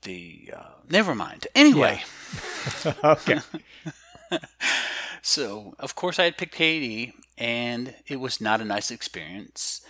[0.02, 0.50] the.
[0.56, 1.46] Uh, never mind.
[1.54, 2.02] Anyway,
[3.04, 3.40] Okay.
[5.22, 9.82] so of course I had picked KDE, and it was not a nice experience.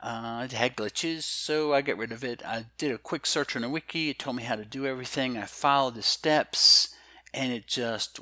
[0.00, 2.42] Uh, it had glitches, so I got rid of it.
[2.46, 4.10] I did a quick search on a wiki.
[4.10, 5.36] It told me how to do everything.
[5.36, 6.94] I followed the steps,
[7.34, 8.20] and it just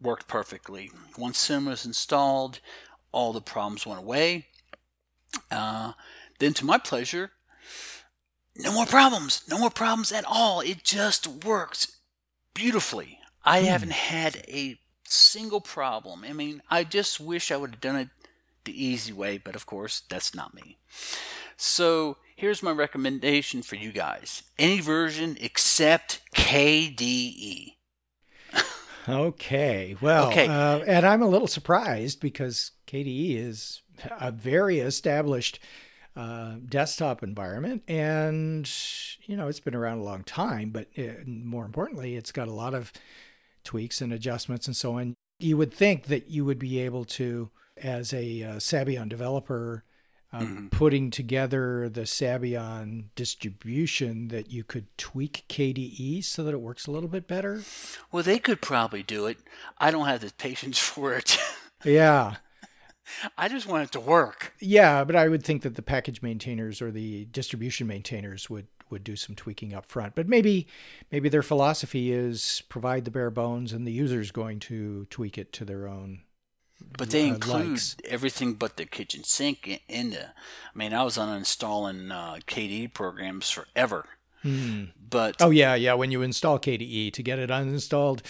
[0.00, 0.90] worked perfectly.
[1.18, 2.60] Once Sim was installed,
[3.10, 4.46] all the problems went away.
[5.50, 5.92] Uh,
[6.38, 7.32] then, to my pleasure,
[8.56, 9.42] no more problems.
[9.48, 10.60] No more problems at all.
[10.60, 11.98] It just works
[12.54, 13.18] beautifully.
[13.44, 16.24] I haven't had a single problem.
[16.28, 18.08] I mean, I just wish I would have done it
[18.64, 20.76] the easy way, but of course, that's not me.
[21.56, 27.74] So, here's my recommendation for you guys any version except KDE.
[29.08, 29.96] Okay.
[30.00, 30.46] Well, Okay.
[30.46, 33.80] Uh, and I'm a little surprised because KDE is
[34.20, 35.58] a very established
[36.20, 38.70] uh, desktop environment, and
[39.24, 40.68] you know it's been around a long time.
[40.70, 42.92] But uh, more importantly, it's got a lot of
[43.64, 45.14] tweaks and adjustments and so on.
[45.38, 49.84] You would think that you would be able to, as a uh, Sabayon developer,
[50.30, 56.86] uh, putting together the Sabayon distribution, that you could tweak KDE so that it works
[56.86, 57.62] a little bit better.
[58.12, 59.38] Well, they could probably do it.
[59.78, 61.38] I don't have the patience for it.
[61.82, 62.36] Yeah.
[63.36, 64.54] I just want it to work.
[64.60, 69.04] Yeah, but I would think that the package maintainers or the distribution maintainers would would
[69.04, 70.14] do some tweaking up front.
[70.14, 70.66] But maybe
[71.10, 75.52] maybe their philosophy is provide the bare bones and the user's going to tweak it
[75.54, 76.22] to their own.
[76.96, 77.96] But they uh, include likes.
[78.04, 80.26] everything but the kitchen sink in, in the.
[80.28, 80.32] I
[80.74, 84.06] mean, I was uninstalling uh, KDE programs forever.
[84.42, 85.94] But Oh yeah, yeah.
[85.94, 88.20] When you install KDE to get it uninstalled,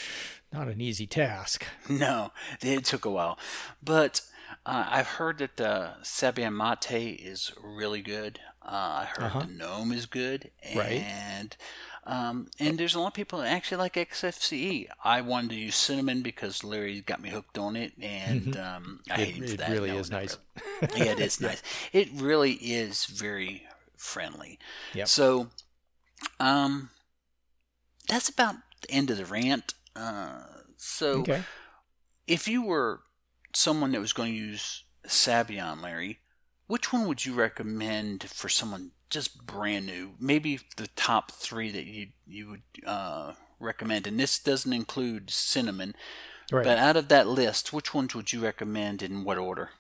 [0.52, 1.64] not an easy task.
[1.88, 3.38] no, it took a while.
[3.82, 4.22] But
[4.70, 8.40] uh, I've heard that the Sabayon Mate is really good.
[8.62, 11.02] Uh, I heard the GNOME is good, Right.
[11.02, 11.56] and
[12.04, 14.86] um, and there's a lot of people that actually like XFCE.
[15.04, 19.14] I wanted to use Cinnamon because Larry got me hooked on it, and um, I
[19.16, 19.70] hate him for it that.
[19.70, 20.36] really No, is nice.
[20.82, 20.88] really.
[21.06, 21.62] yeah, it is nice.
[21.92, 24.58] It really is very friendly.
[24.94, 25.08] Yep.
[25.08, 25.48] So,
[26.38, 26.90] um,
[28.08, 29.74] that's about the end of the rant.
[29.96, 30.42] Uh,
[30.76, 31.42] so, Okay.
[32.26, 33.00] if you were
[33.52, 36.20] someone that was going to use Sabayon, Larry,
[36.66, 40.12] which one would you recommend for someone just brand new?
[40.20, 45.94] Maybe the top three that you you would uh, recommend, and this doesn't include cinnamon.
[46.52, 46.64] Right.
[46.64, 49.70] But out of that list, which ones would you recommend in what order?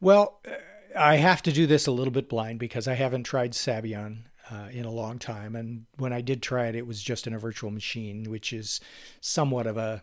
[0.00, 0.54] Well, uh,
[0.98, 4.68] I have to do this a little bit blind because I haven't tried Sabayon uh,
[4.70, 5.56] in a long time.
[5.56, 8.80] And when I did try it, it was just in a virtual machine, which is
[9.20, 10.02] somewhat of a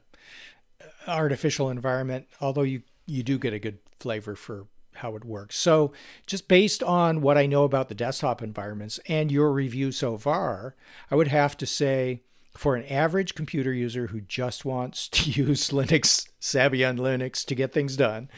[1.08, 5.58] artificial environment, although you, you do get a good flavor for how it works.
[5.58, 5.92] So,
[6.28, 10.76] just based on what I know about the desktop environments and your review so far,
[11.10, 12.22] I would have to say
[12.56, 17.72] for an average computer user who just wants to use Linux, Sabayon Linux to get
[17.72, 18.30] things done,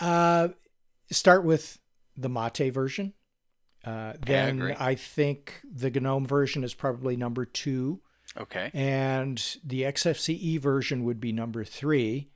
[0.00, 0.48] uh,
[1.10, 1.78] start with
[2.16, 3.14] the Mate version.
[3.84, 4.74] Uh, then agree.
[4.78, 8.00] I think the GNOME version is probably number two,
[8.40, 8.70] Okay.
[8.72, 12.30] and the XFCE version would be number three.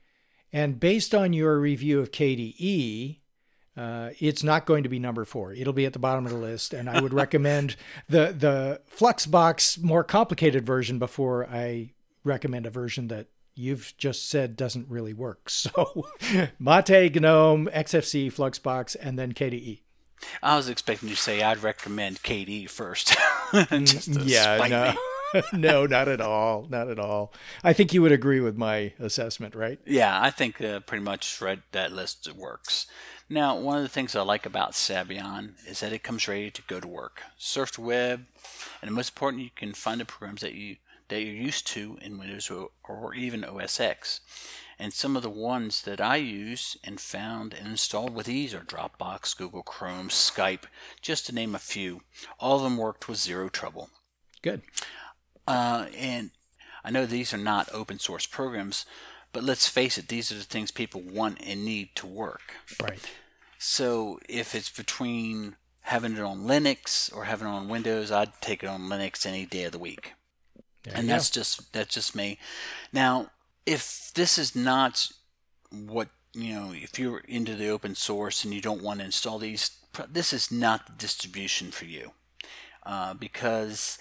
[0.53, 3.21] And based on your review of KDE,
[3.77, 5.53] uh, it's not going to be number four.
[5.53, 7.77] It'll be at the bottom of the list, and I would recommend
[8.09, 11.93] the the Fluxbox more complicated version before I
[12.25, 15.51] recommend a version that you've just said doesn't really work.
[15.63, 16.07] So,
[16.59, 19.33] Mate, GNOME, XFCE, Fluxbox, and then.
[19.33, 19.81] KDE.
[20.43, 23.17] I was expecting you to say I'd recommend KDE first.
[23.53, 24.95] Just to yeah, spite no.
[25.53, 26.67] no, not at all.
[26.69, 27.33] Not at all.
[27.65, 29.79] I think you would agree with my assessment, right?
[29.87, 32.87] Yeah, I think uh, pretty much right that list works.
[33.29, 36.63] Now, one of the things I like about Sabayon is that it comes ready to
[36.63, 37.23] go to work.
[37.39, 38.27] Surf the web,
[38.83, 40.77] and most important, you can find the programs that you
[41.09, 44.21] that you're used to in Windows or, or even OS X.
[44.79, 48.61] And some of the ones that I use and found and installed with ease are
[48.61, 50.65] Dropbox, Google Chrome, Skype,
[51.03, 52.01] just to name a few.
[52.41, 53.91] All of them worked with zero trouble.
[54.43, 54.63] Good.
[55.47, 56.31] Uh, and
[56.85, 58.87] I know these are not open source programs,
[59.33, 62.55] but let's face it, these are the things people want and need to work.
[62.83, 63.01] Right.
[63.59, 68.63] So if it's between having it on Linux or having it on Windows, I'd take
[68.63, 70.15] it on Linux any day of the week.
[70.83, 71.41] There and that's go.
[71.41, 72.39] just that's just me.
[72.93, 73.29] Now,
[73.67, 75.09] if this is not
[75.71, 79.39] what you know, if you're into the open source and you don't want to install
[79.39, 79.71] these,
[80.11, 82.13] this is not the distribution for you,
[82.85, 83.99] uh, because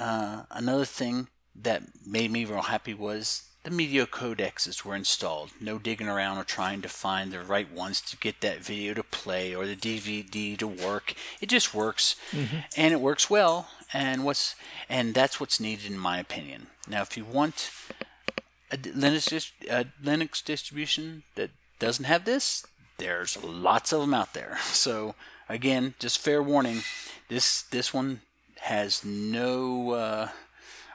[0.00, 5.50] Uh, another thing that made me real happy was the media codexes were installed.
[5.60, 9.02] No digging around or trying to find the right ones to get that video to
[9.02, 11.12] play or the DVD to work.
[11.42, 12.60] It just works, mm-hmm.
[12.76, 13.68] and it works well.
[13.92, 14.54] And what's
[14.88, 16.68] and that's what's needed in my opinion.
[16.88, 17.70] Now, if you want
[18.70, 22.64] a Linux a Linux distribution that doesn't have this,
[22.96, 24.58] there's lots of them out there.
[24.72, 25.14] So
[25.48, 26.82] again, just fair warning.
[27.28, 28.22] This this one
[28.60, 29.90] has no.
[29.90, 30.28] Uh,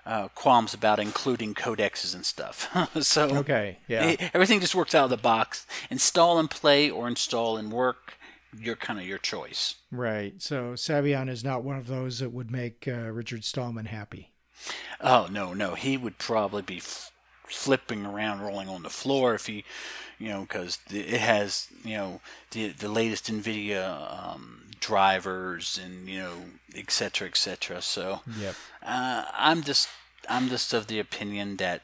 [0.05, 2.69] uh, qualms about including codecs and stuff.
[3.01, 5.65] so okay, yeah, it, everything just works out of the box.
[5.89, 8.17] Install and play or install and work.
[8.57, 9.75] You're kind of your choice.
[9.91, 10.41] Right.
[10.41, 14.31] So Sabayon is not one of those that would make uh, Richard Stallman happy.
[15.01, 17.11] Oh no, no, he would probably be f-
[17.47, 19.65] flipping around, rolling on the floor if he,
[20.19, 26.19] you know, because it has you know the the latest NVIDIA um, drivers and you
[26.19, 26.35] know
[26.75, 28.53] et cetera et cetera so yep.
[28.85, 29.89] uh, i'm just
[30.29, 31.81] i'm just of the opinion that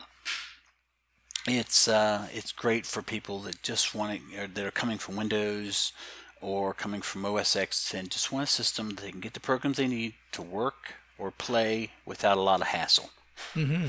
[1.47, 5.93] it's uh, it's great for people that just want to that are coming from windows
[6.41, 9.39] or coming from os x and just want a system that they can get the
[9.39, 13.09] programs they need to work or play without a lot of hassle
[13.55, 13.87] mm-hmm.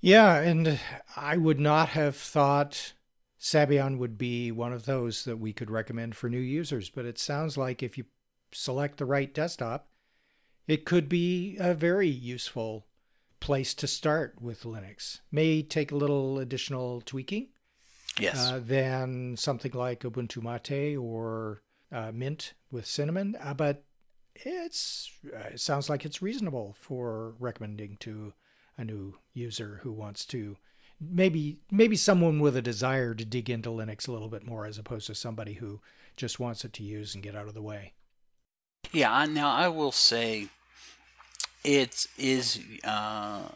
[0.00, 0.78] yeah and
[1.16, 2.92] i would not have thought
[3.40, 7.18] Sabayon would be one of those that we could recommend for new users, but it
[7.18, 8.04] sounds like if you
[8.52, 9.88] select the right desktop,
[10.66, 12.86] it could be a very useful
[13.40, 15.20] place to start with Linux.
[15.30, 17.48] May take a little additional tweaking.
[18.18, 18.50] Yes.
[18.50, 23.84] Uh, than something like Ubuntu Mate or uh, Mint with Cinnamon, uh, but
[24.34, 28.32] it's uh, it sounds like it's reasonable for recommending to
[28.76, 30.56] a new user who wants to
[31.00, 34.78] maybe maybe someone with a desire to dig into Linux a little bit more as
[34.78, 35.80] opposed to somebody who
[36.16, 37.92] just wants it to use and get out of the way.
[38.92, 40.48] Yeah, now I will say
[41.64, 43.48] it is uh,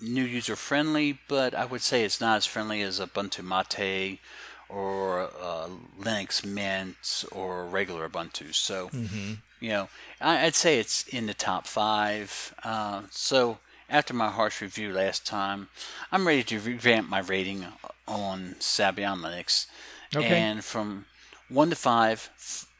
[0.00, 4.20] new user friendly, but I would say it's not as friendly as Ubuntu Mate
[4.68, 5.68] or uh,
[6.00, 8.54] Linux Mint or regular Ubuntu.
[8.54, 9.34] So, mm-hmm.
[9.60, 9.88] you know,
[10.20, 12.54] I, would say it's in the top five.
[12.62, 15.68] Uh, so after my harsh review last time,
[16.10, 17.66] I'm ready to revamp my rating
[18.06, 19.66] on Sabayon Linux.
[20.14, 20.26] Okay.
[20.26, 21.06] And from
[21.48, 22.30] 1 to 5,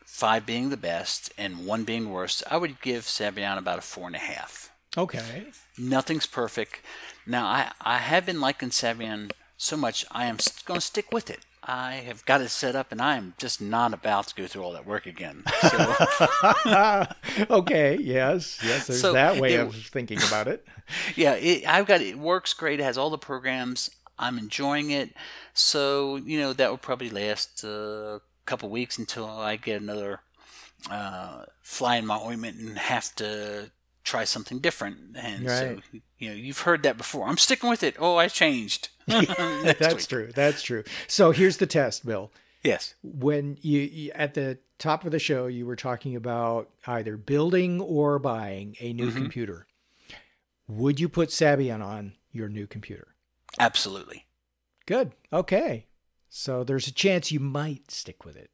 [0.04, 4.68] 5 being the best and 1 being worst, I would give Sabayon about a 4.5.
[4.96, 5.46] Okay.
[5.76, 6.80] Nothing's perfect.
[7.26, 11.30] Now, I, I have been liking Sabayon so much, I am going to stick with
[11.30, 11.40] it.
[11.66, 14.62] I have got it set up, and I am just not about to go through
[14.62, 15.44] all that work again.
[15.62, 17.06] So.
[17.50, 17.96] okay.
[17.98, 18.60] Yes.
[18.62, 18.86] Yes.
[18.86, 20.66] There's so that way it, of thinking about it.
[21.16, 21.32] Yeah.
[21.32, 22.18] It, I've got it.
[22.18, 22.78] Works great.
[22.78, 23.90] It has all the programs.
[24.18, 25.14] I'm enjoying it.
[25.54, 30.20] So you know that will probably last a couple weeks until I get another
[30.90, 33.70] uh, fly in my ointment and have to
[34.04, 35.16] try something different.
[35.16, 35.58] And right.
[35.58, 35.78] so
[36.18, 37.28] you know you've heard that before.
[37.28, 37.96] I'm sticking with it.
[37.98, 38.90] Oh, I changed.
[39.76, 40.08] That's week.
[40.08, 40.32] true.
[40.34, 40.84] That's true.
[41.06, 42.30] So here's the test, Bill.
[42.62, 42.94] Yes.
[43.02, 47.80] When you, you, at the top of the show, you were talking about either building
[47.80, 49.18] or buying a new mm-hmm.
[49.18, 49.66] computer.
[50.66, 53.08] Would you put Sabayon on your new computer?
[53.58, 54.26] Absolutely.
[54.86, 55.12] Good.
[55.32, 55.86] Okay.
[56.30, 58.50] So there's a chance you might stick with it.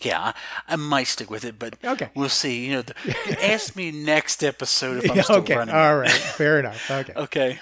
[0.00, 0.34] Yeah, I,
[0.68, 2.10] I might stick with it, but okay.
[2.14, 2.66] we'll see.
[2.66, 5.56] You know, the, ask me next episode if I'm still okay.
[5.56, 5.74] running.
[5.74, 6.10] All right.
[6.10, 6.90] Fair enough.
[6.90, 7.12] Okay.
[7.16, 7.60] okay.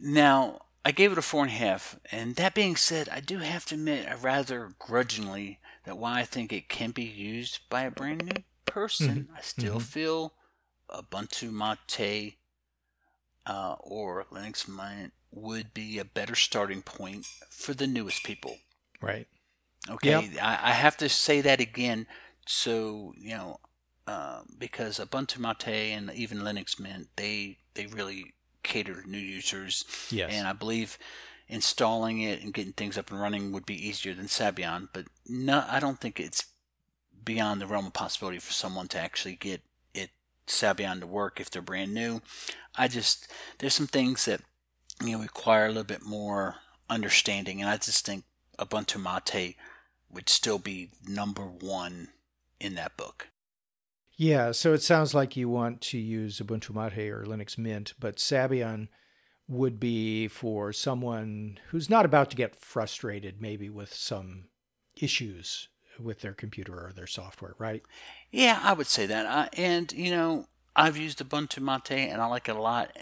[0.00, 1.98] Now, I gave it a four and a half.
[2.12, 6.22] And that being said, I do have to admit, I rather grudgingly that while I
[6.22, 9.36] think it can be used by a brand new person, mm-hmm.
[9.36, 9.80] I still mm-hmm.
[9.80, 10.34] feel
[10.88, 12.36] Ubuntu Mate
[13.46, 18.58] uh, or Linux Mint would be a better starting point for the newest people.
[19.02, 19.26] Right.
[19.90, 20.10] Okay.
[20.10, 20.24] Yep.
[20.40, 22.06] I, I, have to say that again.
[22.46, 23.58] So you know,
[24.06, 28.35] uh, because Ubuntu Mate and even Linux Mint, they they really
[28.66, 29.84] cater to new users.
[30.10, 30.32] Yes.
[30.32, 30.98] And I believe
[31.48, 35.64] installing it and getting things up and running would be easier than Sabayon, but no,
[35.68, 36.46] I don't think it's
[37.24, 39.62] beyond the realm of possibility for someone to actually get
[39.94, 40.10] it
[40.46, 42.20] Sabayon to work if they're brand new.
[42.76, 44.40] I just there's some things that
[45.02, 46.56] you know require a little bit more
[46.90, 48.24] understanding, and I just think
[48.58, 49.56] Ubuntu Mate
[50.10, 52.08] would still be number one
[52.60, 53.28] in that book.
[54.16, 58.16] Yeah, so it sounds like you want to use Ubuntu Mate or Linux Mint, but
[58.16, 58.88] Sabayon
[59.46, 64.44] would be for someone who's not about to get frustrated maybe with some
[64.96, 65.68] issues
[66.00, 67.82] with their computer or their software, right?
[68.30, 69.56] Yeah, I would say that.
[69.58, 72.96] And, you know, I've used Ubuntu Mate and I like it a lot.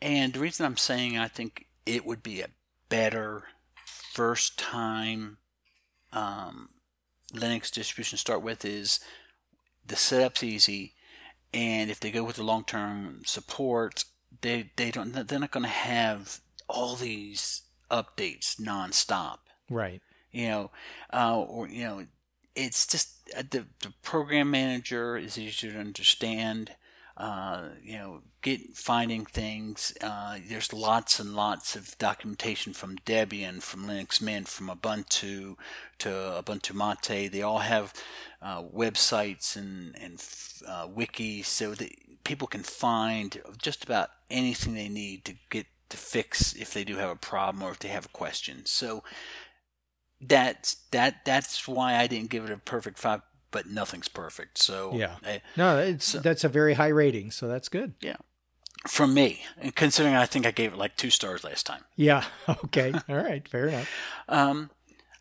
[0.00, 2.48] And the reason I'm saying I think it would be a
[2.88, 3.44] better
[3.84, 5.38] first time
[6.12, 6.68] um,
[7.34, 9.00] Linux distribution to start with is
[9.86, 10.94] the setup's easy,
[11.52, 14.04] and if they go with the long term support,
[14.40, 19.38] they they don't they're not going to have all these updates nonstop.
[19.68, 20.00] Right.
[20.30, 20.70] You know,
[21.12, 22.06] uh, or you know,
[22.54, 26.72] it's just uh, the the program manager is easier to understand.
[27.22, 29.94] Uh, you know, get finding things.
[30.00, 35.54] Uh, there's lots and lots of documentation from Debian, from Linux Mint, from Ubuntu
[35.98, 37.30] to Ubuntu Mate.
[37.30, 37.94] They all have
[38.42, 40.14] uh, websites and and
[40.66, 41.92] uh, wikis, so that
[42.24, 46.96] people can find just about anything they need to get to fix if they do
[46.96, 48.66] have a problem or if they have a question.
[48.66, 49.04] So
[50.20, 53.20] that's that that's why I didn't give it a perfect five
[53.52, 54.58] but nothing's perfect.
[54.58, 57.94] So yeah, I, no, it's so, that's a very high rating, so that's good.
[58.00, 58.16] Yeah,
[58.88, 61.84] from me, and considering I think I gave it like two stars last time.
[61.96, 62.24] Yeah.
[62.64, 62.92] Okay.
[63.08, 63.46] All right.
[63.48, 63.90] Fair enough.
[64.28, 64.70] Um,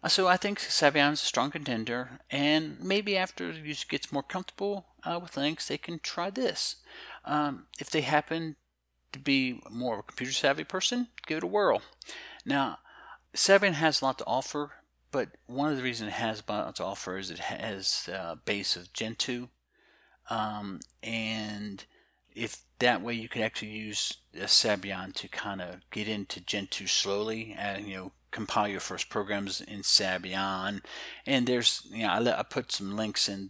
[0.07, 4.23] so I think Sabayon is a strong contender, and maybe after the user gets more
[4.23, 6.77] comfortable uh, with Linux, they can try this.
[7.25, 8.55] Um, if they happen
[9.11, 11.81] to be more of a computer savvy person, give it a whirl.
[12.45, 12.79] Now,
[13.35, 14.71] Sabayon has a lot to offer
[15.11, 18.93] but one of the reasons it has about offer is it has a base of
[18.93, 19.47] Gentoo,
[20.29, 21.83] um, and
[22.33, 26.87] if that way you could actually use a Sabayon to kind of get into Gentoo
[26.87, 30.81] slowly and you know compile your first programs in Sabayon.
[31.25, 33.49] And there's you know I, I put some links in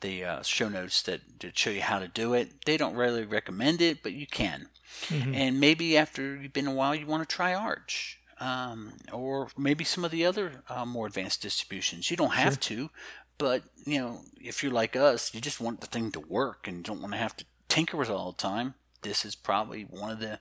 [0.00, 2.64] the uh, show notes that to show you how to do it.
[2.66, 4.68] They don't really recommend it, but you can.
[5.06, 5.34] Mm-hmm.
[5.34, 9.84] And maybe after you've been a while, you want to try Arch um, or maybe
[9.84, 12.10] some of the other uh, more advanced distributions.
[12.10, 12.76] You don't have sure.
[12.76, 12.90] to,
[13.38, 16.84] but you know, if you're like us, you just want the thing to work and
[16.84, 18.74] don't want to have to tinker with it all the time.
[19.02, 20.40] This is probably one of the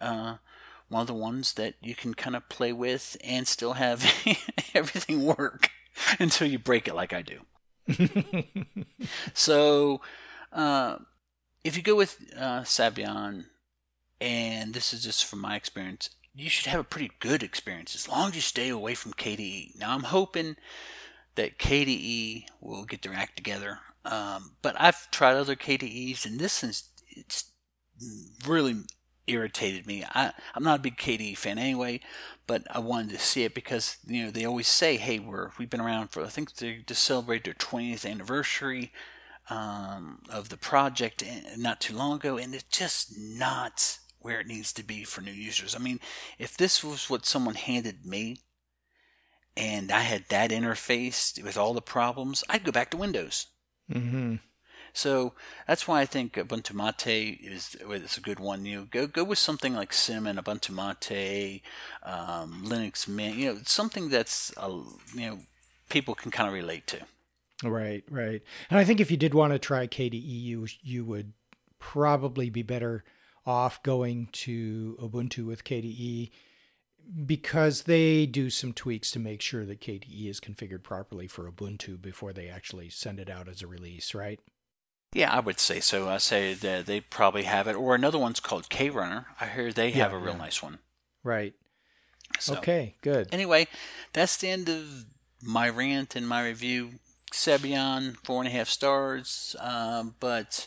[0.00, 0.36] uh,
[0.88, 4.04] one of the ones that you can kind of play with and still have
[4.74, 5.70] everything work
[6.18, 7.40] until you break it, like I do.
[9.34, 10.00] so,
[10.52, 10.96] uh,
[11.64, 13.46] if you go with uh, Sabayon,
[14.20, 18.08] and this is just from my experience, you should have a pretty good experience as
[18.08, 19.78] long as you stay away from KDE.
[19.78, 20.56] Now, I'm hoping
[21.34, 23.80] that KDE will get their act together.
[24.04, 27.50] Um, but I've tried other KDEs, and this is it's
[28.46, 28.76] really
[29.26, 30.04] irritated me.
[30.14, 32.00] I, I'm not a big KDE fan anyway,
[32.46, 35.70] but I wanted to see it because you know they always say, "Hey, we're we've
[35.70, 38.92] been around for I think they just celebrated their 20th anniversary
[39.50, 44.48] um, of the project eh, not too long ago, and it's just not where it
[44.48, 45.76] needs to be for new users.
[45.76, 46.00] I mean,
[46.36, 48.38] if this was what someone handed me
[49.56, 53.46] and I had that interface with all the problems, I'd go back to Windows.
[53.88, 54.34] Mm-hmm.
[54.92, 55.34] So
[55.68, 58.64] that's why I think Ubuntu Mate is, is a good one.
[58.64, 61.62] You know, go go with something like Cinnamon, Ubuntu Mate,
[62.02, 63.36] um, Linux Mint.
[63.36, 64.80] You know, something that's uh,
[65.14, 65.38] you know
[65.88, 66.98] people can kind of relate to.
[67.62, 68.42] Right, right.
[68.70, 71.34] And I think if you did want to try KDE, you you would
[71.78, 73.04] probably be better
[73.46, 76.30] off going to Ubuntu with KDE
[77.24, 82.00] because they do some tweaks to make sure that KDE is configured properly for Ubuntu
[82.00, 84.40] before they actually send it out as a release, right?
[85.12, 86.08] Yeah, I would say so.
[86.08, 89.26] I say that they probably have it, or another one's called KRunner.
[89.40, 90.38] I hear they have a real yeah.
[90.38, 90.78] nice one.
[91.22, 91.54] Right.
[92.40, 93.28] So, okay, good.
[93.32, 93.68] Anyway,
[94.12, 95.06] that's the end of
[95.42, 96.94] my rant and my review.
[97.32, 100.66] Sabayon, four and a half stars, uh, but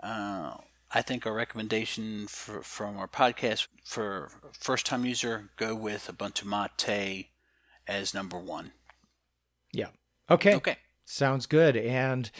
[0.00, 0.54] uh,
[0.96, 6.44] I think our recommendation for, from our podcast for first time user go with Ubuntu
[6.44, 7.30] Mate
[7.88, 8.70] as number one.
[9.72, 9.88] Yeah.
[10.30, 10.54] Okay.
[10.54, 10.76] Okay.
[11.04, 11.76] Sounds good.
[11.76, 12.30] And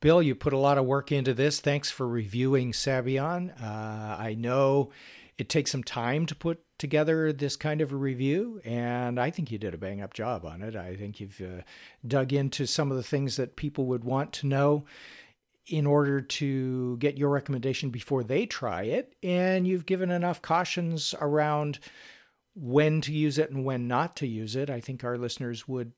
[0.00, 1.60] Bill, you put a lot of work into this.
[1.60, 3.52] Thanks for reviewing Sabayon.
[3.62, 4.90] Uh, I know
[5.38, 9.50] it takes some time to put together this kind of a review, and I think
[9.50, 10.74] you did a bang up job on it.
[10.74, 11.62] I think you've uh,
[12.06, 14.84] dug into some of the things that people would want to know
[15.70, 19.14] in order to get your recommendation before they try it.
[19.22, 21.78] And you've given enough cautions around
[22.56, 24.68] when to use it and when not to use it.
[24.68, 25.92] I think our listeners would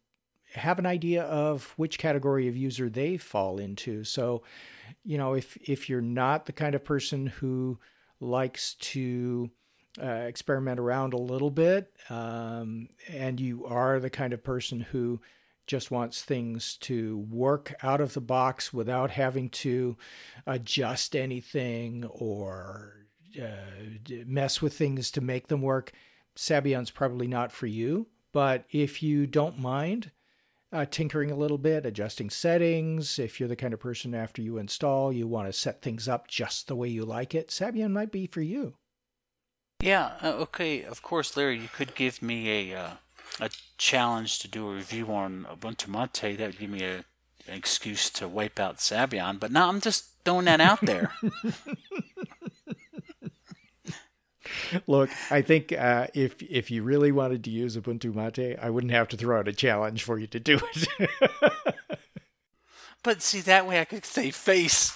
[0.54, 4.04] have an idea of which category of user they fall into.
[4.04, 4.42] So,
[5.02, 7.78] you know, if if you're not the kind of person who
[8.20, 9.50] likes to
[10.02, 15.22] uh, experiment around a little bit, um, and you are the kind of person who
[15.66, 19.96] just wants things to work out of the box without having to
[20.46, 23.06] adjust anything or
[23.40, 23.46] uh,
[24.26, 25.92] mess with things to make them work,
[26.36, 28.08] Sabayon's probably not for you.
[28.32, 30.10] But if you don't mind
[30.72, 34.58] uh, tinkering a little bit, adjusting settings, if you're the kind of person after you
[34.58, 38.10] install, you want to set things up just the way you like it, Sabayon might
[38.10, 38.74] be for you.
[39.82, 40.84] Yeah, uh, okay.
[40.84, 42.90] Of course, Larry, you could give me a uh,
[43.40, 47.04] a challenge to do a review on Ubuntu Mate, that would give me a
[47.48, 49.40] an excuse to wipe out Sabayon.
[49.40, 51.12] But now I'm just throwing that out there.
[54.86, 58.92] Look, I think uh, if if you really wanted to use Ubuntu Mate, I wouldn't
[58.92, 61.10] have to throw out a challenge for you to do it.
[63.02, 64.94] but see, that way I could save face.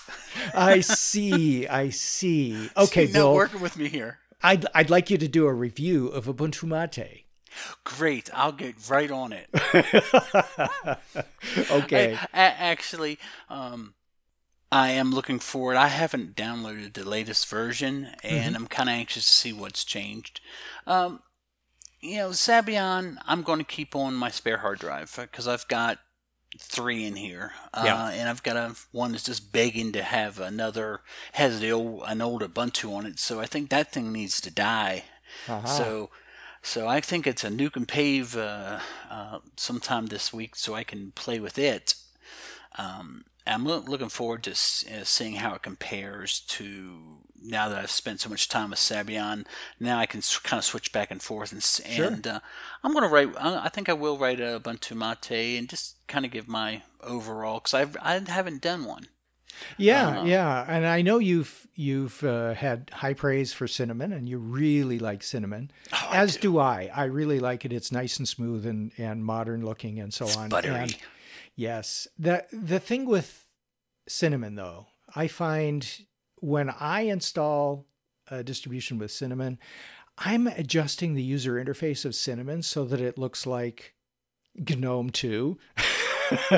[0.55, 1.67] I see.
[1.67, 2.71] I see.
[2.77, 3.35] Okay, Bill.
[3.35, 4.19] working with me here.
[4.43, 7.26] I'd I'd like you to do a review of Ubuntu Mate.
[7.85, 9.49] Great, I'll get right on it.
[11.71, 12.15] okay.
[12.15, 13.95] I, actually, um,
[14.71, 15.77] I am looking forward.
[15.77, 18.57] I haven't downloaded the latest version, and mm-hmm.
[18.57, 20.41] I'm kind of anxious to see what's changed.
[20.87, 21.21] Um,
[22.01, 25.99] you know, Sabayon, I'm going to keep on my spare hard drive because I've got
[26.59, 28.11] three in here, uh, yeah.
[28.11, 31.01] and I've got a one that's just begging to have another
[31.33, 33.19] has the old an old Ubuntu on it.
[33.19, 35.05] So I think that thing needs to die.
[35.49, 35.67] Uh-huh.
[35.67, 36.11] So.
[36.67, 40.83] So I think it's a nuke and pave uh, uh, sometime this week, so I
[40.83, 41.95] can play with it.
[42.77, 48.21] Um, I'm looking forward to uh, seeing how it compares to now that I've spent
[48.21, 49.47] so much time with Sabayon.
[49.79, 52.07] Now I can kind of switch back and forth, and, sure.
[52.07, 52.41] and uh,
[52.83, 53.31] I'm going to write.
[53.39, 57.61] I think I will write a Ubuntu Mate and just kind of give my overall
[57.61, 59.07] because I I haven't done one.
[59.79, 64.29] Yeah, uh, yeah, and I know you've you've uh, had high praise for cinnamon, and
[64.29, 66.53] you really like cinnamon, oh, as do.
[66.53, 66.59] do.
[66.59, 66.91] I.
[66.95, 67.73] I really like it.
[67.73, 70.49] It's nice and smooth and and modern looking, and so it's on.
[70.49, 70.75] Buttery.
[70.75, 70.97] And
[71.57, 72.07] Yes.
[72.19, 73.49] The the thing with
[74.07, 75.89] cinnamon though, I find
[76.41, 77.87] when I install
[78.31, 79.59] a distribution with cinnamon,
[80.19, 83.95] I'm adjusting the user interface of cinnamon so that it looks like
[84.55, 85.59] GNOME 2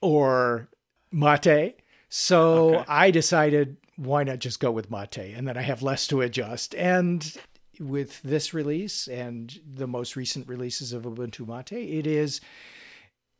[0.00, 0.68] or
[1.12, 1.76] Mate.
[2.08, 2.84] So okay.
[2.88, 6.74] I decided why not just go with Mate and then I have less to adjust.
[6.74, 7.36] And
[7.80, 12.40] with this release and the most recent releases of Ubuntu Mate, it is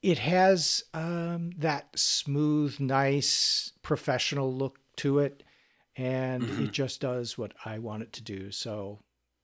[0.02, 5.42] it has um, that smooth, nice, professional look to it,
[5.96, 6.64] and mm-hmm.
[6.64, 8.50] it just does what I want it to do.
[8.52, 9.00] So,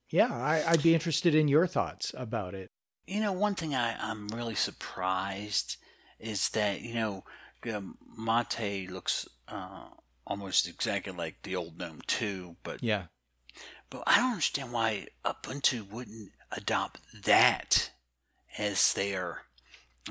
[0.09, 2.69] yeah, I, would be interested in your thoughts about it.
[3.07, 5.77] You know, one thing I, I'm really surprised
[6.19, 7.25] is that you know
[7.65, 9.87] Mate looks uh,
[10.25, 13.05] almost exactly like the old GNOME 2, but yeah,
[13.89, 17.91] but I don't understand why Ubuntu wouldn't adopt that
[18.57, 19.43] as their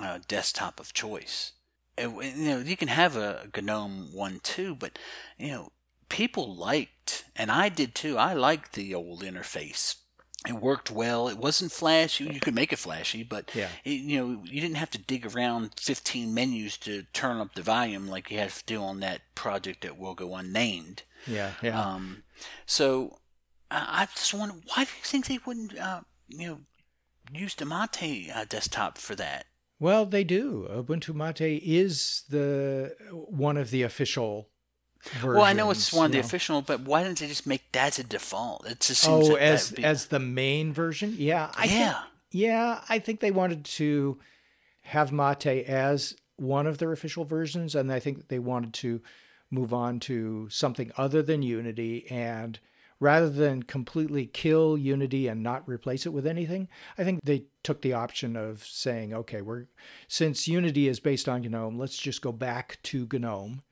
[0.01, 1.53] uh, desktop of choice.
[1.99, 4.99] you know, you can have a GNOME one too, but
[5.39, 5.73] you know,
[6.09, 8.19] people liked, and I did too.
[8.19, 9.97] I liked the old interface.
[10.49, 11.29] It worked well.
[11.29, 12.25] It wasn't flashy.
[12.25, 13.69] You could make it flashy, but yeah.
[13.85, 17.63] It, you know, you didn't have to dig around 15 menus to turn up the
[17.63, 21.05] volume like you had to do on that project that will go unnamed.
[21.27, 21.81] Yeah, yeah.
[21.81, 22.25] Um,
[22.67, 23.19] so
[23.71, 26.61] I, I just wonder why do you think they wouldn't, uh, you know,
[27.33, 29.47] use the Mate uh, desktop for that?
[29.79, 30.69] Well, they do.
[30.71, 34.49] Ubuntu Mate is the one of the official
[35.03, 35.35] versions.
[35.35, 36.25] Well, I know it's one of the know.
[36.25, 38.67] official, but why didn't they just make that a default?
[38.67, 39.85] It just seems oh, like as be...
[39.85, 41.15] as the main version.
[41.19, 41.97] Yeah, I yeah, think,
[42.31, 42.81] yeah.
[42.89, 44.19] I think they wanted to
[44.83, 49.01] have Mate as one of their official versions, and I think they wanted to
[49.51, 52.59] move on to something other than Unity and
[53.03, 57.83] rather than completely kill Unity and not replace it with anything, I think they took
[57.83, 59.67] the option of saying, okay, we're
[60.07, 63.63] since Unity is based on GNOME, let's just go back to GNOME,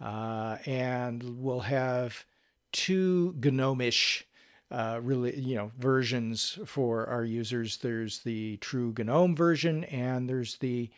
[0.00, 2.24] uh, and we'll have
[2.72, 4.24] two GNOME-ish.
[4.70, 7.78] Uh, really, you know, versions for our users.
[7.78, 10.90] There's the true GNOME version, and there's the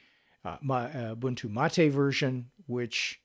[0.45, 3.21] uh, uh Ubuntu Mate version, which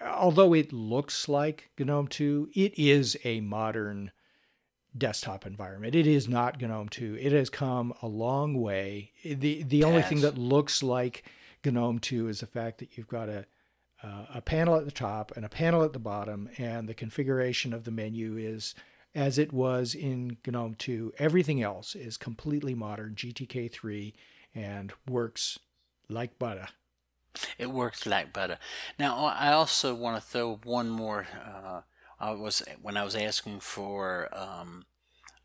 [0.00, 4.12] although it looks like GNOME 2, it is a modern
[4.96, 5.94] desktop environment.
[5.94, 7.18] It is not GNOME 2.
[7.20, 9.12] It has come a long way.
[9.24, 11.24] The the only thing that looks like
[11.64, 13.46] GNOME 2 is the fact that you've got a
[14.02, 17.72] uh, a panel at the top and a panel at the bottom, and the configuration
[17.72, 18.74] of the menu is
[19.14, 21.14] as it was in GNOME 2.
[21.18, 24.12] Everything else is completely modern GTK3
[24.54, 25.58] and works
[26.08, 26.68] like butter.
[27.58, 28.58] It works like butter.
[28.98, 31.26] Now, I also want to throw one more.
[31.44, 31.82] Uh,
[32.18, 34.84] I was when I was asking for um,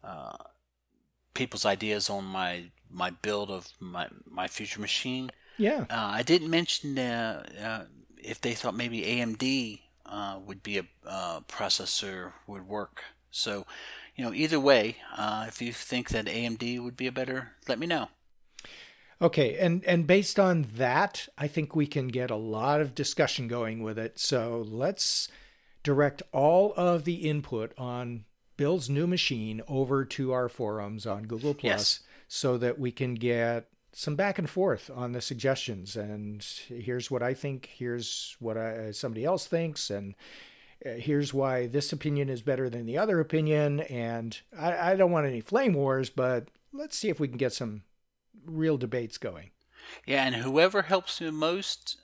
[0.03, 0.37] uh,
[1.33, 5.31] people's ideas on my my build of my my future machine.
[5.57, 7.85] Yeah, uh, I didn't mention uh, uh,
[8.25, 10.85] if they thought maybe AMD uh, would be a
[11.47, 13.03] processor would work.
[13.31, 13.65] So,
[14.15, 17.87] you know, either way, if you think that AMD would be a better, let me
[17.87, 18.09] know.
[19.21, 23.47] Okay, and and based on that, I think we can get a lot of discussion
[23.47, 24.19] going with it.
[24.19, 25.29] So let's
[25.83, 28.25] direct all of the input on
[28.57, 31.99] Bill's new machine over to our forums on Google Plus yes.
[32.27, 35.95] so that we can get some back and forth on the suggestions.
[35.95, 37.69] And here's what I think.
[37.77, 39.89] Here's what I, somebody else thinks.
[39.89, 40.15] And
[40.85, 43.79] uh, here's why this opinion is better than the other opinion.
[43.79, 47.53] And I, I don't want any flame wars, but let's see if we can get
[47.53, 47.83] some
[48.45, 49.51] real debates going.
[50.05, 51.95] Yeah, and whoever helps me most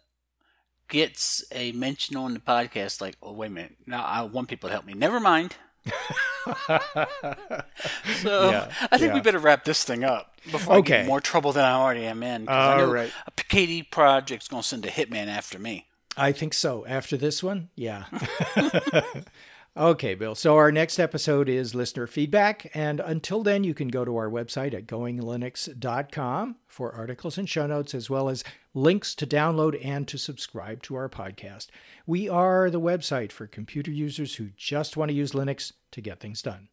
[0.87, 3.01] gets a mention on the podcast.
[3.01, 4.93] Like, oh wait a minute, now I want people to help me.
[4.93, 5.55] Never mind.
[8.21, 9.13] so yeah, I think yeah.
[9.13, 10.95] we better wrap this thing up before okay.
[10.95, 12.47] I get more trouble than I already am in.
[12.47, 13.11] All right.
[13.27, 15.87] A KDE project's going to send a hitman after me.
[16.17, 16.85] I think so.
[16.87, 18.05] After this one, yeah.
[19.77, 20.35] Okay, Bill.
[20.35, 22.69] So our next episode is listener feedback.
[22.73, 27.67] And until then, you can go to our website at goinglinux.com for articles and show
[27.67, 28.43] notes, as well as
[28.73, 31.67] links to download and to subscribe to our podcast.
[32.05, 36.19] We are the website for computer users who just want to use Linux to get
[36.19, 36.67] things done.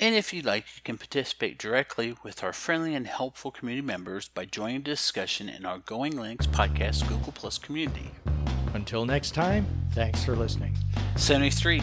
[0.00, 4.28] And if you'd like, you can participate directly with our friendly and helpful community members
[4.28, 8.12] by joining the discussion in our Going Linux podcast Google Plus community.
[8.74, 10.76] Until next time, thanks for listening.
[11.16, 11.82] 73.